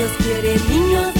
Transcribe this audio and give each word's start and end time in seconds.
Dios 0.00 0.12
quiere 0.22 0.58
niños 0.70 1.19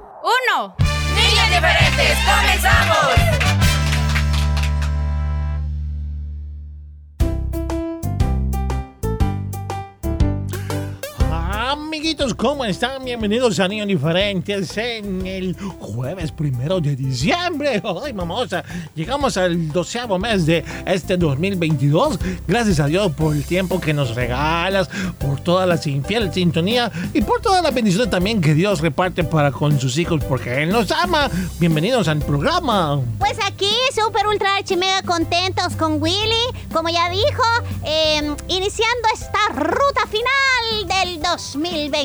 uno. 0.23 0.75
niños 1.15 1.49
diferentes, 1.49 2.17
comenzamos. 2.25 3.40
Amiguitos, 12.11 12.33
¿cómo 12.33 12.65
están? 12.65 13.05
Bienvenidos 13.05 13.57
a 13.61 13.69
Niños 13.69 13.87
Diferentes 13.87 14.75
en 14.75 15.25
el 15.25 15.55
jueves 15.79 16.33
primero 16.33 16.81
de 16.81 16.93
diciembre. 16.93 17.81
¡Ay, 18.03 18.11
mamosa! 18.11 18.65
Llegamos 18.93 19.37
al 19.37 19.71
doceavo 19.71 20.19
mes 20.19 20.45
de 20.45 20.61
este 20.85 21.15
2022. 21.15 22.19
Gracias 22.45 22.81
a 22.81 22.87
Dios 22.87 23.13
por 23.13 23.33
el 23.33 23.45
tiempo 23.45 23.79
que 23.79 23.93
nos 23.93 24.13
regalas, 24.13 24.89
por 25.19 25.39
toda 25.39 25.65
la 25.65 25.79
infiel 25.85 26.33
sintonía 26.33 26.91
y 27.13 27.21
por 27.21 27.39
todas 27.39 27.63
las 27.63 27.73
bendiciones 27.73 28.09
también 28.09 28.41
que 28.41 28.55
Dios 28.55 28.81
reparte 28.81 29.23
para 29.23 29.53
con 29.53 29.79
sus 29.79 29.97
hijos 29.97 30.21
porque 30.27 30.63
Él 30.63 30.69
nos 30.69 30.91
ama. 30.91 31.29
Bienvenidos 31.61 32.09
al 32.09 32.19
programa. 32.19 32.99
Pues 33.19 33.37
aquí, 33.45 33.71
súper 33.95 34.27
ultra 34.27 34.49
mega 34.77 35.01
contentos 35.03 35.77
con 35.77 36.01
Willy, 36.01 36.43
como 36.73 36.89
ya 36.89 37.09
dijo, 37.09 37.43
eh, 37.85 38.35
iniciando 38.49 39.07
esta 39.13 39.47
ruta 39.53 40.01
final 40.07 41.05
del 41.05 41.21
2022. 41.21 42.00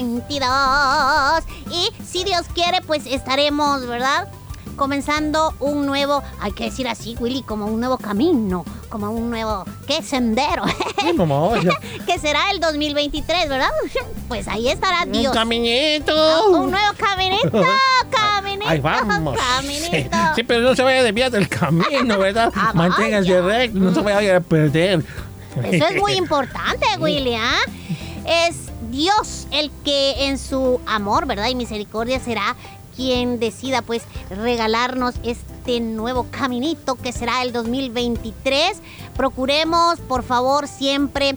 Y 1.70 1.90
si 2.04 2.24
Dios 2.24 2.46
quiere, 2.54 2.80
pues 2.86 3.06
estaremos, 3.06 3.86
¿verdad? 3.86 4.28
Comenzando 4.76 5.54
un 5.58 5.86
nuevo, 5.86 6.22
hay 6.38 6.52
que 6.52 6.64
decir 6.64 6.86
así, 6.86 7.16
Willy, 7.18 7.42
como 7.42 7.64
un 7.64 7.80
nuevo 7.80 7.96
camino, 7.96 8.62
como 8.90 9.10
un 9.10 9.30
nuevo, 9.30 9.64
¿qué? 9.86 10.02
Sendero, 10.02 10.64
Ay, 11.02 11.14
mamosa. 11.14 11.70
que 12.06 12.18
será 12.18 12.50
el 12.50 12.60
2023, 12.60 13.48
¿verdad? 13.48 13.70
Pues 14.28 14.48
ahí 14.48 14.68
estará 14.68 15.04
Un 15.04 15.12
Dios. 15.12 15.32
caminito. 15.32 16.12
Oh, 16.14 16.58
un 16.58 16.70
nuevo 16.72 16.92
caminito, 16.98 17.62
caminito, 18.10 18.68
Ahí 18.68 18.80
vamos. 18.80 19.38
caminito. 19.38 20.16
Sí, 20.34 20.42
pero 20.42 20.60
no 20.62 20.74
se 20.74 20.82
vaya 20.82 20.98
a 20.98 21.02
desviar 21.04 21.30
del 21.30 21.48
camino, 21.48 22.18
¿verdad? 22.18 22.52
Ah, 22.54 22.72
Manténgase 22.74 23.40
recto, 23.40 23.78
no 23.78 23.94
se 23.94 24.00
vaya 24.00 24.36
a 24.36 24.40
perder. 24.40 25.04
Eso 25.62 25.86
es 25.86 26.00
muy 26.02 26.14
importante, 26.14 26.84
Willy, 26.98 27.36
¿ah? 27.36 27.60
Es 28.26 28.65
Dios 28.96 29.46
el 29.50 29.70
que 29.84 30.26
en 30.26 30.38
su 30.38 30.80
amor, 30.86 31.26
¿verdad? 31.26 31.48
Y 31.48 31.54
misericordia 31.54 32.18
será 32.18 32.56
quien 32.96 33.38
decida, 33.38 33.82
pues, 33.82 34.02
regalarnos 34.30 35.14
este 35.22 35.80
nuevo 35.80 36.26
caminito 36.30 36.94
que 36.94 37.12
será 37.12 37.42
el 37.42 37.52
2023. 37.52 38.78
Procuremos, 39.14 40.00
por 40.00 40.22
favor, 40.22 40.66
siempre 40.66 41.36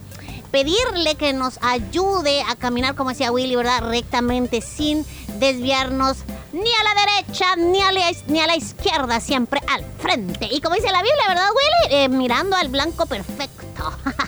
pedirle 0.51 1.15
que 1.15 1.33
nos 1.33 1.59
ayude 1.61 2.41
a 2.43 2.55
caminar, 2.55 2.95
como 2.95 3.09
decía 3.09 3.31
Willy, 3.31 3.55
¿verdad? 3.55 3.83
Rectamente, 3.83 4.61
sin 4.61 5.05
desviarnos 5.37 6.17
ni 6.53 6.61
a 6.61 6.83
la 6.83 7.01
derecha 7.01 7.55
ni 7.57 7.81
a 7.81 8.47
la, 8.47 8.55
izquierda, 8.55 9.19
siempre 9.19 9.61
al 9.67 9.85
frente. 9.99 10.47
Y 10.49 10.61
como 10.61 10.75
dice 10.75 10.91
la 10.91 11.03
Biblia, 11.03 11.25
¿verdad, 11.27 11.49
Willy? 11.49 11.95
Eh, 11.95 12.09
mirando 12.09 12.55
al 12.55 12.69
blanco 12.69 13.05
perfecto. 13.05 13.58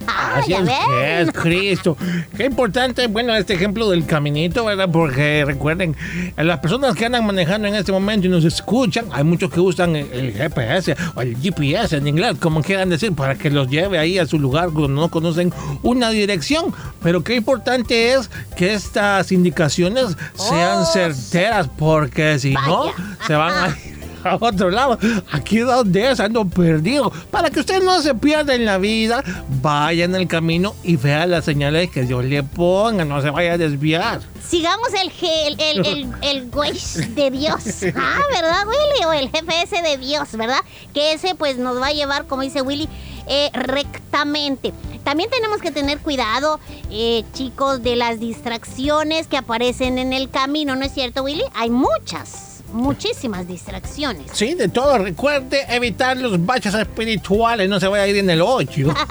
Así 0.07 0.51
Ya 0.65 1.19
es, 1.21 1.31
Cristo. 1.31 1.97
Qué 2.35 2.45
importante, 2.45 3.07
bueno, 3.07 3.35
este 3.35 3.53
ejemplo 3.53 3.89
del 3.89 4.05
caminito, 4.05 4.65
¿verdad? 4.65 4.89
Porque 4.91 5.43
recuerden, 5.45 5.95
eh, 6.37 6.43
las 6.43 6.59
personas 6.59 6.95
que 6.95 7.05
andan 7.05 7.25
manejando 7.25 7.67
en 7.67 7.75
este 7.75 7.91
momento 7.91 8.27
y 8.27 8.29
nos 8.29 8.43
escuchan, 8.43 9.05
hay 9.11 9.23
muchos 9.23 9.51
que 9.51 9.59
usan 9.59 9.95
el, 9.95 10.33
GPS 10.33 10.95
o 11.15 11.21
el 11.21 11.37
GPS 11.37 11.97
en 11.97 12.07
inglés, 12.07 12.35
como 12.39 12.61
quieran 12.61 12.89
decir, 12.89 13.13
para 13.13 13.35
que 13.35 13.49
los 13.49 13.69
lleve 13.69 13.97
ahí 13.97 14.17
a 14.17 14.25
su 14.25 14.39
lugar 14.39 14.69
cuando 14.69 14.89
no 14.89 15.09
conocen 15.09 15.53
una 15.83 16.09
dirección. 16.09 16.73
Pero 17.01 17.23
qué 17.23 17.35
importante 17.35 18.13
es 18.13 18.29
que 18.55 18.73
estas 18.73 19.31
indicaciones 19.31 20.17
sean 20.35 20.81
Oh, 20.81 20.85
certeras, 20.85 21.69
porque 21.77 22.39
si 22.39 22.53
no, 22.53 22.91
se 23.27 23.35
van 23.35 23.69
a 23.69 23.77
a 24.29 24.37
otro 24.39 24.69
lado. 24.69 24.97
Aquí 25.31 25.59
donde 25.59 26.11
es, 26.11 26.19
ando 26.19 26.45
perdido. 26.45 27.11
Para 27.31 27.49
que 27.49 27.59
usted 27.61 27.81
no 27.83 28.01
se 28.01 28.13
pierda 28.15 28.55
en 28.55 28.65
la 28.65 28.77
vida, 28.77 29.23
vaya 29.61 30.05
en 30.05 30.15
el 30.15 30.27
camino 30.27 30.75
y 30.83 30.95
vea 30.97 31.25
las 31.27 31.45
señales 31.45 31.89
que 31.89 32.03
Dios 32.03 32.23
le 32.25 32.43
ponga, 32.43 33.05
no 33.05 33.21
se 33.21 33.29
vaya 33.29 33.53
a 33.53 33.57
desviar. 33.57 34.21
Sigamos 34.47 34.89
el, 35.01 35.09
G- 35.11 35.47
el, 35.47 35.59
el, 35.59 35.85
el, 36.21 36.51
el 36.51 37.15
de 37.15 37.31
Dios. 37.31 37.61
Ah, 37.95 38.19
¿verdad, 38.33 38.65
Willy? 38.67 39.05
O 39.05 39.13
el 39.13 39.29
GPS 39.29 39.81
de 39.81 39.97
Dios, 39.97 40.31
¿verdad? 40.33 40.59
Que 40.93 41.13
ese 41.13 41.35
pues 41.35 41.57
nos 41.57 41.79
va 41.81 41.87
a 41.87 41.91
llevar, 41.93 42.25
como 42.25 42.41
dice 42.41 42.61
Willy, 42.61 42.89
eh, 43.27 43.49
rectamente. 43.53 44.73
También 45.03 45.29
tenemos 45.29 45.61
que 45.61 45.71
tener 45.71 45.99
cuidado, 45.99 46.59
eh, 46.89 47.23
chicos, 47.33 47.81
de 47.83 47.95
las 47.95 48.19
distracciones 48.19 49.27
que 49.27 49.37
aparecen 49.37 49.97
en 49.97 50.13
el 50.13 50.29
camino, 50.29 50.75
¿no 50.75 50.85
es 50.85 50.93
cierto, 50.93 51.23
Willy? 51.23 51.43
Hay 51.55 51.69
muchas, 51.69 52.50
muchísimas 52.73 53.47
distracciones. 53.47 54.31
Sí, 54.33 54.53
de 54.53 54.67
todo, 54.67 54.97
recuerde 54.97 55.65
evitar 55.69 56.17
los 56.17 56.43
baches 56.45 56.73
espirituales, 56.73 57.69
no 57.69 57.79
se 57.79 57.87
vaya 57.87 58.03
a 58.03 58.07
ir 58.07 58.17
en 58.17 58.29
el 58.29 58.41
hoyo. 58.41 58.93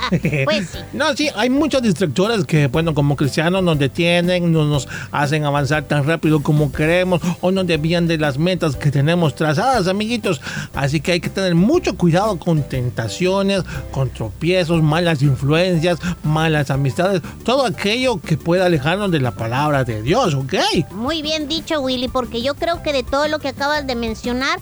Pues 0.44 0.70
sí. 0.70 0.78
No, 0.92 1.14
sí, 1.16 1.28
hay 1.34 1.50
muchos 1.50 1.82
distractores 1.82 2.44
que, 2.44 2.66
bueno, 2.66 2.94
como 2.94 3.16
cristianos 3.16 3.62
nos 3.62 3.78
detienen, 3.78 4.52
no 4.52 4.64
nos 4.64 4.88
hacen 5.12 5.44
avanzar 5.44 5.84
tan 5.84 6.04
rápido 6.04 6.42
como 6.42 6.72
queremos 6.72 7.20
o 7.40 7.50
nos 7.50 7.66
desvían 7.66 8.06
de 8.06 8.18
las 8.18 8.38
metas 8.38 8.76
que 8.76 8.90
tenemos 8.90 9.34
trazadas, 9.34 9.88
amiguitos. 9.88 10.40
Así 10.74 11.00
que 11.00 11.12
hay 11.12 11.20
que 11.20 11.30
tener 11.30 11.54
mucho 11.54 11.96
cuidado 11.96 12.38
con 12.38 12.62
tentaciones, 12.62 13.62
con 13.90 14.10
tropiezos, 14.10 14.82
malas 14.82 15.22
influencias, 15.22 15.98
malas 16.22 16.70
amistades, 16.70 17.22
todo 17.44 17.66
aquello 17.66 18.20
que 18.20 18.36
pueda 18.36 18.66
alejarnos 18.66 19.10
de 19.10 19.20
la 19.20 19.32
palabra 19.32 19.84
de 19.84 20.02
Dios, 20.02 20.34
¿ok? 20.34 20.54
Muy 20.92 21.22
bien 21.22 21.48
dicho, 21.48 21.80
Willy, 21.80 22.08
porque 22.08 22.42
yo 22.42 22.54
creo 22.54 22.82
que 22.82 22.92
de 22.92 23.02
todo 23.02 23.28
lo 23.28 23.38
que 23.38 23.49
acabas 23.50 23.86
de 23.86 23.94
mencionar, 23.94 24.58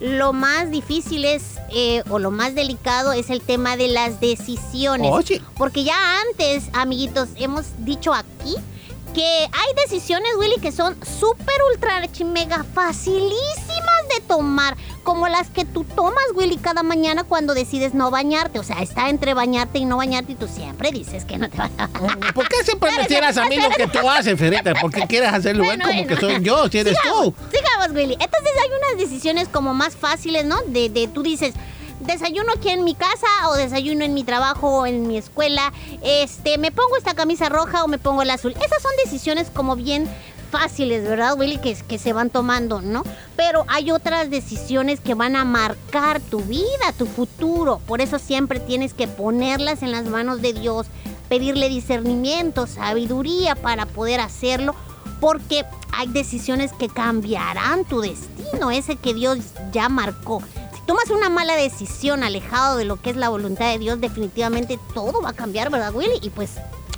lo 0.00 0.32
más 0.32 0.70
difícil 0.70 1.24
es, 1.24 1.54
eh, 1.70 2.02
o 2.10 2.18
lo 2.18 2.30
más 2.30 2.54
delicado 2.54 3.12
es 3.12 3.30
el 3.30 3.40
tema 3.40 3.76
de 3.76 3.88
las 3.88 4.20
decisiones. 4.20 5.10
Porque 5.56 5.84
ya 5.84 6.20
antes, 6.20 6.64
amiguitos, 6.72 7.28
hemos 7.36 7.66
dicho 7.78 8.12
aquí 8.12 8.56
que 9.12 9.22
hay 9.24 9.74
decisiones, 9.84 10.30
Willy, 10.38 10.56
que 10.60 10.72
son 10.72 10.96
súper, 11.04 11.54
ultra, 11.72 12.00
mega 12.24 12.64
facilísimas 12.74 14.08
de 14.14 14.20
tomar. 14.26 14.76
Como 15.02 15.26
las 15.26 15.48
que 15.50 15.64
tú 15.64 15.82
tomas, 15.82 16.22
Willy, 16.34 16.58
cada 16.58 16.84
mañana 16.84 17.24
cuando 17.24 17.54
decides 17.54 17.92
no 17.92 18.10
bañarte. 18.10 18.60
O 18.60 18.62
sea, 18.62 18.82
está 18.82 19.08
entre 19.08 19.34
bañarte 19.34 19.78
y 19.80 19.84
no 19.84 19.96
bañarte 19.96 20.32
y 20.32 20.34
tú 20.36 20.46
siempre 20.46 20.92
dices 20.92 21.24
que 21.24 21.38
no 21.38 21.50
te 21.50 21.58
vas 21.58 21.72
a 21.76 21.88
bañar. 21.88 22.32
¿Por 22.34 22.48
qué 22.48 22.62
siempre 22.64 22.90
me 22.96 23.06
tiras 23.06 23.36
a 23.36 23.46
mí 23.46 23.56
lo 23.56 23.70
que 23.70 23.88
tú 23.88 24.08
haces, 24.08 24.38
Ferita? 24.38 24.74
¿Por 24.74 24.92
qué 24.92 25.06
quieres 25.08 25.32
hacerlo 25.32 25.64
Bueno, 25.64 25.84
como 25.84 25.94
bueno. 25.98 26.08
que 26.08 26.20
soy 26.20 26.42
yo, 26.42 26.68
si 26.68 26.78
eres 26.78 26.96
sigamos, 26.96 27.24
tú? 27.24 27.34
Sigamos, 27.50 27.96
Willy. 27.96 28.12
Entonces 28.12 28.52
hay 28.62 28.68
unas 28.68 28.98
decisiones 28.98 29.48
como 29.48 29.74
más 29.74 29.96
fáciles, 29.96 30.44
¿no? 30.44 30.62
De, 30.66 30.88
de 30.88 31.08
tú 31.08 31.22
dices, 31.24 31.54
desayuno 32.06 32.52
aquí 32.56 32.70
en 32.70 32.84
mi 32.84 32.94
casa 32.94 33.26
o 33.48 33.54
desayuno 33.54 34.04
en 34.04 34.14
mi 34.14 34.24
trabajo 34.24 34.80
o 34.80 34.86
en 34.86 35.06
mi 35.06 35.16
escuela. 35.16 35.72
Este, 36.02 36.58
me 36.58 36.72
pongo 36.72 36.96
esta 36.96 37.14
camisa 37.14 37.48
roja 37.48 37.84
o 37.84 37.88
me 37.88 37.98
pongo 37.98 38.22
el 38.22 38.30
azul. 38.30 38.52
Esas 38.52 38.82
son 38.82 38.92
decisiones 39.04 39.50
como 39.50 39.76
bien 39.76 40.08
fáciles, 40.50 41.02
¿verdad, 41.02 41.38
Willy? 41.38 41.56
Que, 41.58 41.74
que 41.74 41.98
se 41.98 42.12
van 42.12 42.28
tomando, 42.28 42.82
¿no? 42.82 43.04
Pero 43.36 43.64
hay 43.68 43.90
otras 43.90 44.28
decisiones 44.30 45.00
que 45.00 45.14
van 45.14 45.34
a 45.34 45.44
marcar 45.44 46.20
tu 46.20 46.40
vida, 46.40 46.92
tu 46.98 47.06
futuro. 47.06 47.80
Por 47.86 48.00
eso 48.00 48.18
siempre 48.18 48.60
tienes 48.60 48.92
que 48.92 49.08
ponerlas 49.08 49.82
en 49.82 49.90
las 49.90 50.04
manos 50.04 50.42
de 50.42 50.52
Dios, 50.52 50.88
pedirle 51.28 51.70
discernimiento, 51.70 52.66
sabiduría 52.66 53.54
para 53.54 53.86
poder 53.86 54.20
hacerlo, 54.20 54.74
porque 55.20 55.64
hay 55.92 56.08
decisiones 56.08 56.72
que 56.72 56.88
cambiarán 56.88 57.84
tu 57.84 58.00
destino, 58.00 58.70
ese 58.70 58.96
que 58.96 59.14
Dios 59.14 59.38
ya 59.72 59.88
marcó. 59.88 60.42
Tomas 60.86 61.10
una 61.10 61.28
mala 61.28 61.54
decisión 61.54 62.24
alejado 62.24 62.76
de 62.76 62.84
lo 62.84 63.00
que 63.00 63.10
es 63.10 63.16
la 63.16 63.28
voluntad 63.28 63.70
de 63.70 63.78
Dios, 63.78 64.00
definitivamente 64.00 64.78
todo 64.94 65.22
va 65.22 65.30
a 65.30 65.32
cambiar, 65.32 65.70
¿verdad, 65.70 65.94
Willy? 65.94 66.18
Y 66.22 66.30
pues 66.30 66.56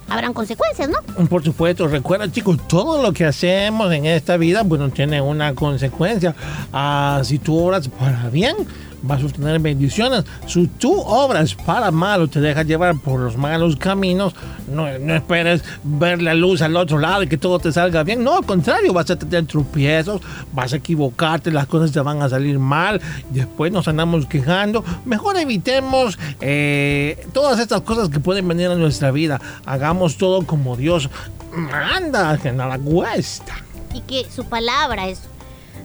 habrán 0.08 0.32
consecuencias, 0.32 0.88
¿no? 0.88 1.26
Por 1.26 1.44
supuesto, 1.44 1.86
recuerda 1.88 2.30
chicos, 2.30 2.58
todo 2.68 3.02
lo 3.02 3.12
que 3.12 3.24
hacemos 3.24 3.92
en 3.92 4.06
esta 4.06 4.36
vida, 4.36 4.62
bueno, 4.62 4.90
tiene 4.90 5.20
una 5.20 5.54
consecuencia. 5.54 6.34
Ah, 6.72 7.20
si 7.24 7.38
tú 7.38 7.58
obras 7.58 7.88
para 7.88 8.28
bien, 8.30 8.56
vas 9.06 9.22
a 9.22 9.26
obtener 9.26 9.58
bendiciones. 9.60 10.24
Si 10.46 10.66
tú 10.66 11.00
obras 11.00 11.54
para 11.54 11.90
mal 11.90 12.22
o 12.22 12.28
te 12.28 12.40
dejas 12.40 12.66
llevar 12.66 12.98
por 12.98 13.20
los 13.20 13.36
malos 13.36 13.76
caminos, 13.76 14.34
no, 14.68 14.98
no 14.98 15.14
esperes 15.14 15.62
ver 15.82 16.22
la 16.22 16.34
luz 16.34 16.62
al 16.62 16.76
otro 16.76 16.98
lado 16.98 17.22
y 17.22 17.28
que 17.28 17.36
todo 17.36 17.58
te 17.58 17.72
salga 17.72 18.02
bien. 18.02 18.24
No, 18.24 18.36
al 18.36 18.46
contrario, 18.46 18.92
vas 18.92 19.10
a 19.10 19.16
tener 19.16 19.46
tropiezos, 19.46 20.20
vas 20.52 20.72
a 20.72 20.76
equivocarte, 20.76 21.50
las 21.50 21.66
cosas 21.66 21.92
te 21.92 22.00
van 22.00 22.22
a 22.22 22.28
salir 22.28 22.58
mal, 22.58 23.00
después 23.30 23.72
nos 23.72 23.88
andamos 23.88 24.26
quejando. 24.26 24.84
Mejor 25.04 25.36
evitemos 25.36 26.18
eh, 26.40 27.26
todas 27.32 27.58
estas 27.58 27.82
cosas 27.82 28.08
que 28.08 28.20
pueden 28.20 28.48
venir 28.48 28.68
a 28.68 28.74
nuestra 28.74 29.10
vida. 29.10 29.40
Hagamos 29.66 30.16
todo 30.16 30.46
como 30.46 30.76
Dios 30.76 31.10
manda, 31.52 32.36
que 32.38 32.52
nada 32.52 32.78
cuesta. 32.78 33.54
y 33.92 34.00
que 34.00 34.28
su 34.28 34.44
palabra 34.44 35.06
es 35.08 35.20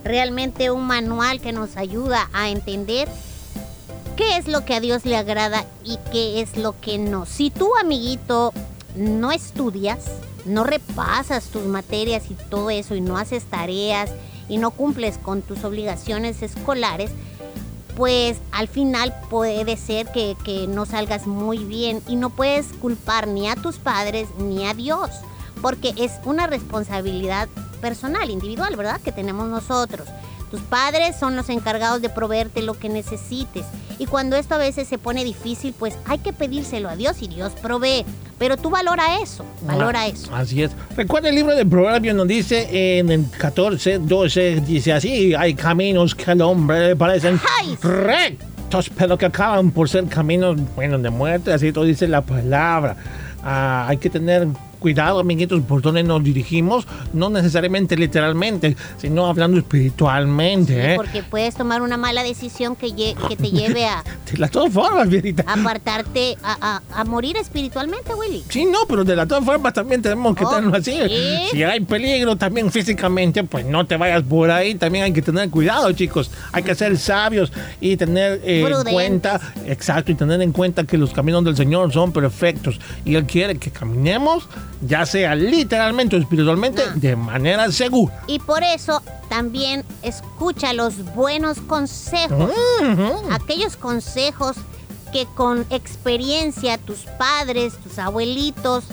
realmente 0.04 0.72
un 0.72 0.86
manual 0.86 1.42
que 1.42 1.52
nos 1.52 1.78
ayuda 1.78 2.30
a 2.34 2.50
entender 2.50 3.08
qué 4.16 4.38
es 4.38 4.48
lo 4.48 4.66
que 4.66 4.76
a 4.76 4.80
Dios 4.80 5.06
le 5.06 5.16
agrada 5.16 5.66
y 5.84 5.98
qué 6.12 6.42
es 6.42 6.58
lo 6.58 6.80
que 6.80 6.98
no. 6.98 7.26
Si 7.26 7.50
tú, 7.52 7.72
amiguito, 7.80 8.54
no 8.96 9.32
estudias, 9.32 10.00
no 10.46 10.64
repasas 10.64 11.46
tus 11.46 11.64
materias 11.64 12.24
y 12.30 12.34
todo 12.34 12.70
eso 12.70 12.96
y 12.96 13.02
no 13.02 13.18
haces 13.18 13.46
tareas 13.46 14.12
y 14.50 14.58
no 14.58 14.72
cumples 14.72 15.18
con 15.18 15.42
tus 15.42 15.64
obligaciones 15.64 16.42
escolares, 16.42 17.12
pues 17.96 18.38
al 18.52 18.68
final 18.68 19.14
puede 19.30 19.78
ser 19.78 20.08
que, 20.12 20.36
que 20.44 20.68
no 20.68 20.86
salgas 20.86 21.28
muy 21.28 21.60
bien 21.60 22.02
y 22.08 22.16
no 22.16 22.30
puedes 22.30 22.68
culpar 22.68 23.28
ni 23.28 23.48
a 23.48 23.56
tus 23.56 23.78
padres 23.78 24.28
ni 24.38 24.66
a 24.66 24.74
Dios, 24.74 25.10
porque 25.62 25.94
es 25.98 26.14
una 26.26 26.48
responsabilidad 26.48 27.48
personal, 27.80 28.30
individual, 28.30 28.76
¿verdad? 28.76 29.00
Que 29.02 29.12
tenemos 29.12 29.48
nosotros. 29.48 30.08
Tus 30.52 30.62
padres 30.62 31.16
son 31.20 31.36
los 31.36 31.48
encargados 31.50 32.02
de 32.02 32.10
proveerte 32.10 32.64
lo 32.64 32.74
que 32.74 32.90
necesites. 32.90 33.66
Y 34.00 34.08
cuando 34.08 34.36
esto 34.36 34.56
a 34.56 34.58
veces 34.58 34.88
se 34.88 34.98
pone 34.98 35.24
difícil, 35.24 35.76
pues 35.78 35.96
hay 36.06 36.18
que 36.18 36.34
pedírselo 36.34 36.90
a 36.90 36.96
Dios 36.96 37.22
y 37.22 37.28
Dios 37.28 37.52
provee. 37.62 38.04
Pero 38.40 38.58
tú 38.58 38.72
valora 38.72 39.22
eso, 39.22 39.46
valora 39.62 40.02
Ah, 40.02 40.08
eso. 40.08 40.34
Así 40.34 40.64
es. 40.64 40.72
Recuerda 40.96 41.30
el 41.30 41.36
libro 41.36 41.56
del 41.56 41.68
proverbio 41.68 42.16
nos 42.16 42.28
dice 42.28 42.98
en 42.98 43.12
el 43.12 43.30
14, 43.30 44.00
12, 44.00 44.62
dice 44.62 44.94
así, 44.94 45.36
hay 45.36 45.54
caminos 45.54 46.16
que 46.16 46.32
al 46.32 46.42
hombre 46.42 46.88
le 46.88 46.96
parecen 46.96 47.40
¡Ay! 47.62 47.78
rectos, 47.84 48.90
pero 48.98 49.18
que 49.20 49.26
acaban 49.28 49.70
por 49.70 49.88
ser 49.88 50.06
caminos, 50.08 50.58
bueno, 50.76 50.98
de 50.98 51.10
muerte, 51.12 51.54
así 51.54 51.72
todo 51.72 51.84
dice 51.84 52.08
la 52.08 52.22
palabra. 52.22 52.96
Ah, 53.44 53.86
hay 53.88 53.98
que 53.98 54.10
tener 54.10 54.48
cuidado, 54.80 55.20
amiguitos, 55.20 55.62
por 55.62 55.82
donde 55.82 56.04
nos 56.04 56.24
dirigimos, 56.24 56.88
no 57.14 57.30
necesariamente 57.30 57.96
literalmente, 57.98 58.76
sino 58.98 59.28
hablando 59.28 59.60
espiritualmente, 59.60 60.94
¿eh? 60.94 60.96
Porque 60.96 61.24
puedes 61.24 61.56
tomar 61.56 61.82
una 61.82 61.98
mala 61.98 62.24
decisión 62.24 62.76
que, 62.76 62.90
te 63.38 63.52
lleve 63.52 63.86
a 63.86 64.04
De 64.32 64.38
las 64.38 64.52
todas 64.52 64.72
formas, 64.72 65.10
Vierita. 65.10 65.44
apartarte, 65.48 66.38
a, 66.44 66.80
a- 66.94 67.02
a 67.02 67.04
morir 67.04 67.36
espiritualmente, 67.38 68.14
Willy. 68.14 68.44
Sí, 68.50 68.66
no, 68.66 68.80
pero 68.88 69.04
de 69.04 69.16
las 69.16 69.28
todas 69.28 69.44
formas 69.44 69.74
también 69.74 70.02
tenemos 70.02 70.36
que 70.36 70.46
Oh, 70.46 70.50
tenerlo 70.50 70.78
así. 70.78 70.92
¿sí? 70.92 71.48
Si 71.52 71.64
hay 71.64 71.80
peligro 71.82 72.36
también 72.36 72.72
físicamente, 72.72 73.44
pues 73.44 73.66
no 73.66 73.86
te 73.86 73.98
vayas 73.98 74.24
por 74.24 74.50
ahí. 74.52 74.76
También 74.76 75.04
hay 75.06 75.14
que 75.14 75.22
tener 75.22 75.50
cuidado, 75.50 75.92
chicos. 75.94 76.30
Hay 76.52 76.64
que 76.64 76.76
ser 76.76 76.98
sabios 76.98 77.52
y 77.82 77.98
tener 77.98 78.42
eh, 78.44 78.62
en 78.66 78.94
cuenta, 78.94 79.40
exacto, 79.66 80.12
y 80.12 80.16
tener 80.16 80.42
en 80.42 80.52
cuenta 80.52 80.84
que 80.86 80.98
los 80.98 81.12
caminos 81.12 81.44
del 81.44 81.56
Señor 81.58 81.92
son 81.92 82.12
perfectos. 82.12 82.80
Y 83.06 83.16
Él 83.16 83.26
quiere 83.26 83.58
que 83.58 83.72
caminemos, 83.72 84.48
ya 84.82 85.06
sea 85.06 85.36
literalmente 85.36 86.16
o 86.16 86.20
espiritualmente, 86.20 86.84
de 86.96 87.16
manera 87.16 87.72
segura. 87.72 88.24
Y 88.28 88.40
por 88.40 88.64
eso 88.64 89.02
también 89.30 89.84
escucha 90.02 90.74
los 90.74 91.04
buenos 91.16 91.60
consejos. 91.62 92.52
Aquellos 93.32 93.76
consejos 93.76 94.58
que 95.12 95.26
con 95.26 95.66
experiencia 95.70 96.78
tus 96.78 97.00
padres, 97.18 97.74
tus 97.78 98.00
abuelitos, 98.00 98.86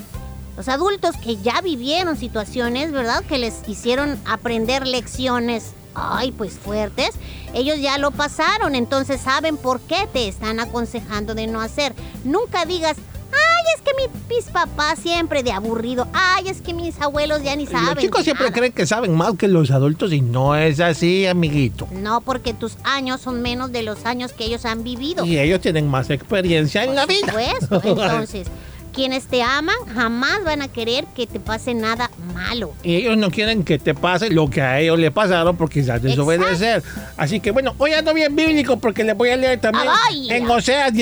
los 0.57 0.69
adultos 0.69 1.17
que 1.17 1.37
ya 1.37 1.61
vivieron 1.61 2.17
situaciones, 2.17 2.91
¿verdad? 2.91 3.23
Que 3.25 3.39
les 3.39 3.57
hicieron 3.69 4.19
aprender 4.25 4.87
lecciones, 4.87 5.73
ay, 5.95 6.33
pues 6.33 6.55
fuertes, 6.55 7.11
ellos 7.53 7.81
ya 7.81 7.99
lo 7.99 8.11
pasaron, 8.11 8.75
entonces 8.75 9.21
saben 9.21 9.59
por 9.59 9.81
qué 9.81 10.09
te 10.13 10.29
están 10.29 10.61
aconsejando 10.61 11.35
de 11.35 11.47
no 11.47 11.61
hacer. 11.61 11.95
Nunca 12.25 12.65
digas, 12.65 12.97
ay, 13.33 13.65
es 13.75 13.83
que 13.83 13.91
mi- 13.95 14.35
mis 14.37 14.45
papás 14.47 14.99
siempre 14.99 15.43
de 15.43 15.53
aburrido, 15.53 16.07
ay, 16.13 16.49
es 16.49 16.61
que 16.61 16.73
mis 16.75 17.01
abuelos 17.01 17.43
ya 17.43 17.55
ni 17.57 17.67
saben. 17.67 17.95
Los 17.95 17.99
chicos 18.05 18.25
siempre 18.25 18.47
nada". 18.47 18.55
creen 18.59 18.73
que 18.73 18.87
saben 18.87 19.15
más 19.15 19.35
que 19.37 19.49
los 19.49 19.71
adultos 19.71 20.13
y 20.13 20.21
no 20.21 20.55
es 20.57 20.81
así, 20.81 21.27
amiguito. 21.27 21.89
No, 21.93 22.21
porque 22.21 22.55
tus 22.55 22.77
años 22.85 23.21
son 23.21 23.43
menos 23.43 23.73
de 23.73 23.83
los 23.83 24.05
años 24.07 24.33
que 24.33 24.45
ellos 24.45 24.65
han 24.65 24.85
vivido. 24.85 25.25
Y 25.25 25.39
ellos 25.39 25.61
tienen 25.61 25.89
más 25.89 26.11
experiencia 26.11 26.85
en 26.85 26.95
la 26.95 27.07
vida. 27.07 27.27
supuesto. 27.27 27.81
Entonces, 27.85 28.47
quienes 28.97 29.27
te 29.27 29.43
aman 29.43 29.77
jamás 29.95 30.43
van 30.43 30.63
a 30.63 30.69
querer 30.69 31.05
que 31.15 31.27
te 31.27 31.39
pase 31.39 31.75
nada 31.75 32.11
malo. 32.33 32.73
Y 32.83 32.97
ellos 32.97 33.19
no 33.19 33.31
quieren 33.31 33.63
que 33.63 33.79
te 33.79 33.95
pase 33.95 34.31
lo 34.31 34.49
que 34.49 34.63
a 34.63 34.81
ellos 34.81 34.99
le 34.99 35.11
pasaron 35.11 35.55
porque 35.55 35.81
quizás 35.81 36.01
desobedecer. 36.01 36.83
Así 37.19 37.41
que 37.41 37.51
bueno, 37.51 37.75
hoy 37.77 37.93
ando 37.93 38.15
bien 38.15 38.35
bíblico 38.35 38.79
porque 38.79 39.05
les 39.05 39.15
voy 39.15 39.29
a 39.29 39.37
leer 39.37 39.61
también. 39.61 39.87
Ay, 40.09 40.31
en. 40.31 40.51
Oseas 40.51 40.93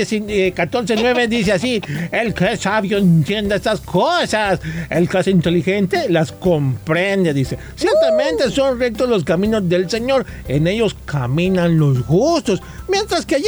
14, 0.55 0.97
9 0.97 1.29
dice 1.29 1.53
así: 1.53 1.81
El 2.11 2.35
que 2.35 2.55
es 2.55 2.61
sabio 2.63 2.99
entiende 2.99 3.55
estas 3.55 3.81
cosas. 3.81 4.59
El 4.91 5.09
que 5.09 5.19
es 5.19 5.29
inteligente 5.29 6.09
las 6.09 6.33
comprende. 6.33 7.33
Dice: 7.33 7.57
Ciertamente 7.77 8.51
son 8.51 8.81
rectos 8.81 9.09
los 9.09 9.23
caminos 9.23 9.69
del 9.69 9.89
Señor. 9.89 10.27
En 10.49 10.67
ellos 10.67 10.97
caminan 11.05 11.79
los 11.79 12.01
justos. 12.01 12.61
Mientras 12.89 13.25
que 13.25 13.37
allí 13.37 13.47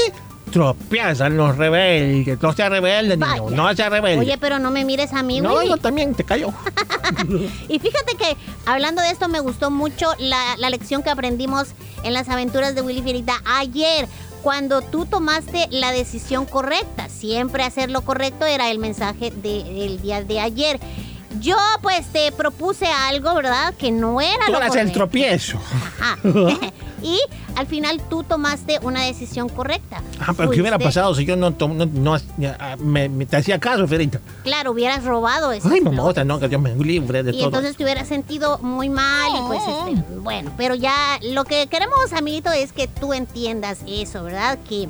tropiezan 0.51 1.37
los 1.37 1.57
rebeldes. 1.57 2.41
No 2.41 2.53
seas 2.53 2.71
rebelde, 2.71 3.17
niño. 3.17 3.45
Vaya. 3.45 3.57
No 3.57 3.75
seas 3.75 3.91
rebelde. 3.91 4.21
Oye, 4.21 4.39
pero 4.39 4.59
no 4.59 4.71
me 4.71 4.85
mires 4.85 5.13
a 5.13 5.23
mí, 5.23 5.41
no, 5.41 5.63
yo 5.63 5.77
también 5.77 6.15
te 6.15 6.25
callo. 6.25 6.53
Y 7.69 7.79
fíjate 7.79 8.17
que 8.17 8.37
hablando 8.67 9.01
de 9.01 9.11
esto 9.11 9.29
me 9.29 9.39
gustó 9.41 9.71
mucho 9.71 10.07
la, 10.19 10.57
la 10.59 10.71
lección 10.71 11.03
que 11.05 11.11
aprendimos 11.11 11.69
en 12.03 12.13
las 12.13 12.29
aventuras 12.29 12.75
de 12.75 12.83
Willy 12.83 13.03
Fierita 13.03 13.41
ayer. 13.45 14.09
Cuando 14.43 14.81
tú 14.81 15.07
tomaste 15.07 15.67
la 15.71 15.93
decisión 15.93 16.47
correcta, 16.47 17.09
siempre 17.09 17.65
hacer 17.65 17.91
lo 17.91 18.03
correcto 18.03 18.45
era 18.45 18.71
el 18.71 18.79
mensaje 18.79 19.31
del 19.31 20.01
día 20.01 20.23
de 20.23 20.41
ayer. 20.41 20.81
Yo 21.41 21.57
pues 21.83 22.07
te 22.13 22.33
propuse 22.33 22.87
algo, 22.87 23.35
¿verdad? 23.35 23.75
Que 23.75 23.91
no 23.91 24.21
era 24.21 24.47
Tú 24.47 24.53
lo 24.53 24.59
eras 24.59 24.77
el 24.77 24.93
tropiezo. 24.93 25.59
Ajá. 26.01 26.19
y 27.07 27.21
al 27.55 27.67
final 27.69 28.01
tú 28.11 28.25
tomaste 28.25 28.79
una 28.83 29.03
decisión 29.05 29.49
correcta. 29.49 30.03
Ah, 30.19 30.35
pero 30.37 30.51
¿qué 30.51 30.61
hubiera 30.61 30.79
pasado 30.79 31.15
si 31.15 31.25
yo 31.25 31.37
no, 31.37 31.53
tom- 31.55 31.77
no, 31.77 31.87
no- 31.87 32.17
ah, 32.59 32.77
me, 32.79 33.09
me- 33.09 33.27
te 33.27 33.37
hacía 33.37 33.61
caso, 33.61 33.87
Ferita? 33.87 34.21
Claro, 34.43 34.73
hubieras 34.73 35.05
robado 35.05 35.53
ese 35.53 35.69
Ay, 35.73 35.81
flor. 35.81 35.95
mamota, 35.95 36.25
no, 36.25 36.41
que 36.41 36.49
Dios 36.49 36.61
me 36.61 36.75
libre 36.75 37.23
de 37.23 37.31
Y 37.31 37.35
todo. 37.39 37.45
entonces 37.47 37.77
te 37.77 37.85
hubieras 37.85 38.09
sentido 38.09 38.59
muy 38.59 38.89
mal 38.89 39.31
y 39.39 39.47
pues 39.47 39.61
este, 39.63 40.03
bueno, 40.19 40.51
pero 40.57 40.75
ya 40.75 41.19
lo 41.23 41.45
que 41.45 41.69
queremos, 41.69 42.13
amiguito, 42.13 42.51
es 42.51 42.73
que 42.73 42.89
tú 42.89 43.13
entiendas 43.15 43.79
eso, 43.87 44.25
¿verdad? 44.25 44.59
Que 44.69 44.89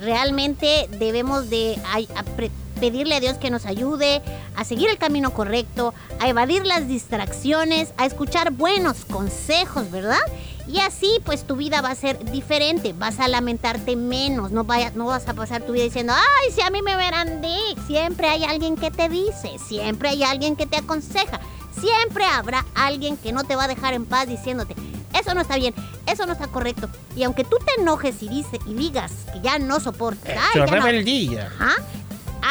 realmente 0.00 0.88
debemos 0.98 1.50
de 1.50 1.78
ay- 1.92 2.08
a 2.16 2.22
pre- 2.22 2.50
pedirle 2.80 3.14
a 3.14 3.20
Dios 3.20 3.38
que 3.38 3.50
nos 3.50 3.64
ayude 3.64 4.20
a 4.54 4.64
seguir 4.64 4.90
el 4.90 4.98
camino 4.98 5.32
correcto, 5.32 5.94
a 6.20 6.28
evadir 6.28 6.66
las 6.66 6.86
distracciones, 6.88 7.92
a 7.96 8.04
escuchar 8.04 8.50
buenos 8.52 9.06
consejos, 9.06 9.90
¿verdad? 9.90 10.18
Y 10.68 10.80
así 10.80 11.20
pues 11.24 11.46
tu 11.46 11.56
vida 11.56 11.80
va 11.80 11.90
a 11.90 11.94
ser 11.94 12.24
diferente, 12.30 12.92
vas 12.92 13.20
a 13.20 13.28
lamentarte 13.28 13.94
menos, 13.94 14.50
no, 14.50 14.64
vaya, 14.64 14.90
no 14.94 15.06
vas 15.06 15.28
a 15.28 15.34
pasar 15.34 15.62
tu 15.62 15.72
vida 15.72 15.84
diciendo, 15.84 16.12
ay, 16.14 16.52
si 16.52 16.60
a 16.60 16.70
mí 16.70 16.82
me 16.82 16.96
verán 16.96 17.40
de, 17.40 17.56
siempre 17.86 18.28
hay 18.28 18.44
alguien 18.44 18.76
que 18.76 18.90
te 18.90 19.08
dice, 19.08 19.58
siempre 19.64 20.08
hay 20.08 20.24
alguien 20.24 20.56
que 20.56 20.66
te 20.66 20.76
aconseja, 20.76 21.40
siempre 21.78 22.24
habrá 22.24 22.64
alguien 22.74 23.16
que 23.16 23.32
no 23.32 23.44
te 23.44 23.54
va 23.54 23.64
a 23.64 23.68
dejar 23.68 23.94
en 23.94 24.06
paz 24.06 24.26
diciéndote, 24.26 24.74
Eso 25.12 25.34
no 25.34 25.40
está 25.40 25.56
bien, 25.56 25.72
eso 26.06 26.26
no 26.26 26.32
está 26.32 26.48
correcto. 26.48 26.88
Y 27.14 27.22
aunque 27.22 27.44
tú 27.44 27.56
te 27.64 27.80
enojes 27.80 28.22
y, 28.22 28.28
dice, 28.28 28.58
y 28.66 28.74
digas 28.74 29.12
que 29.32 29.40
ya 29.40 29.58
no 29.58 29.78
soportas, 29.80 30.36
ay, 30.36 30.62
Eso 30.62 30.64
es 30.64 30.70
ya 30.70 30.80
no-. 30.80 31.64
Ajá. 31.64 31.76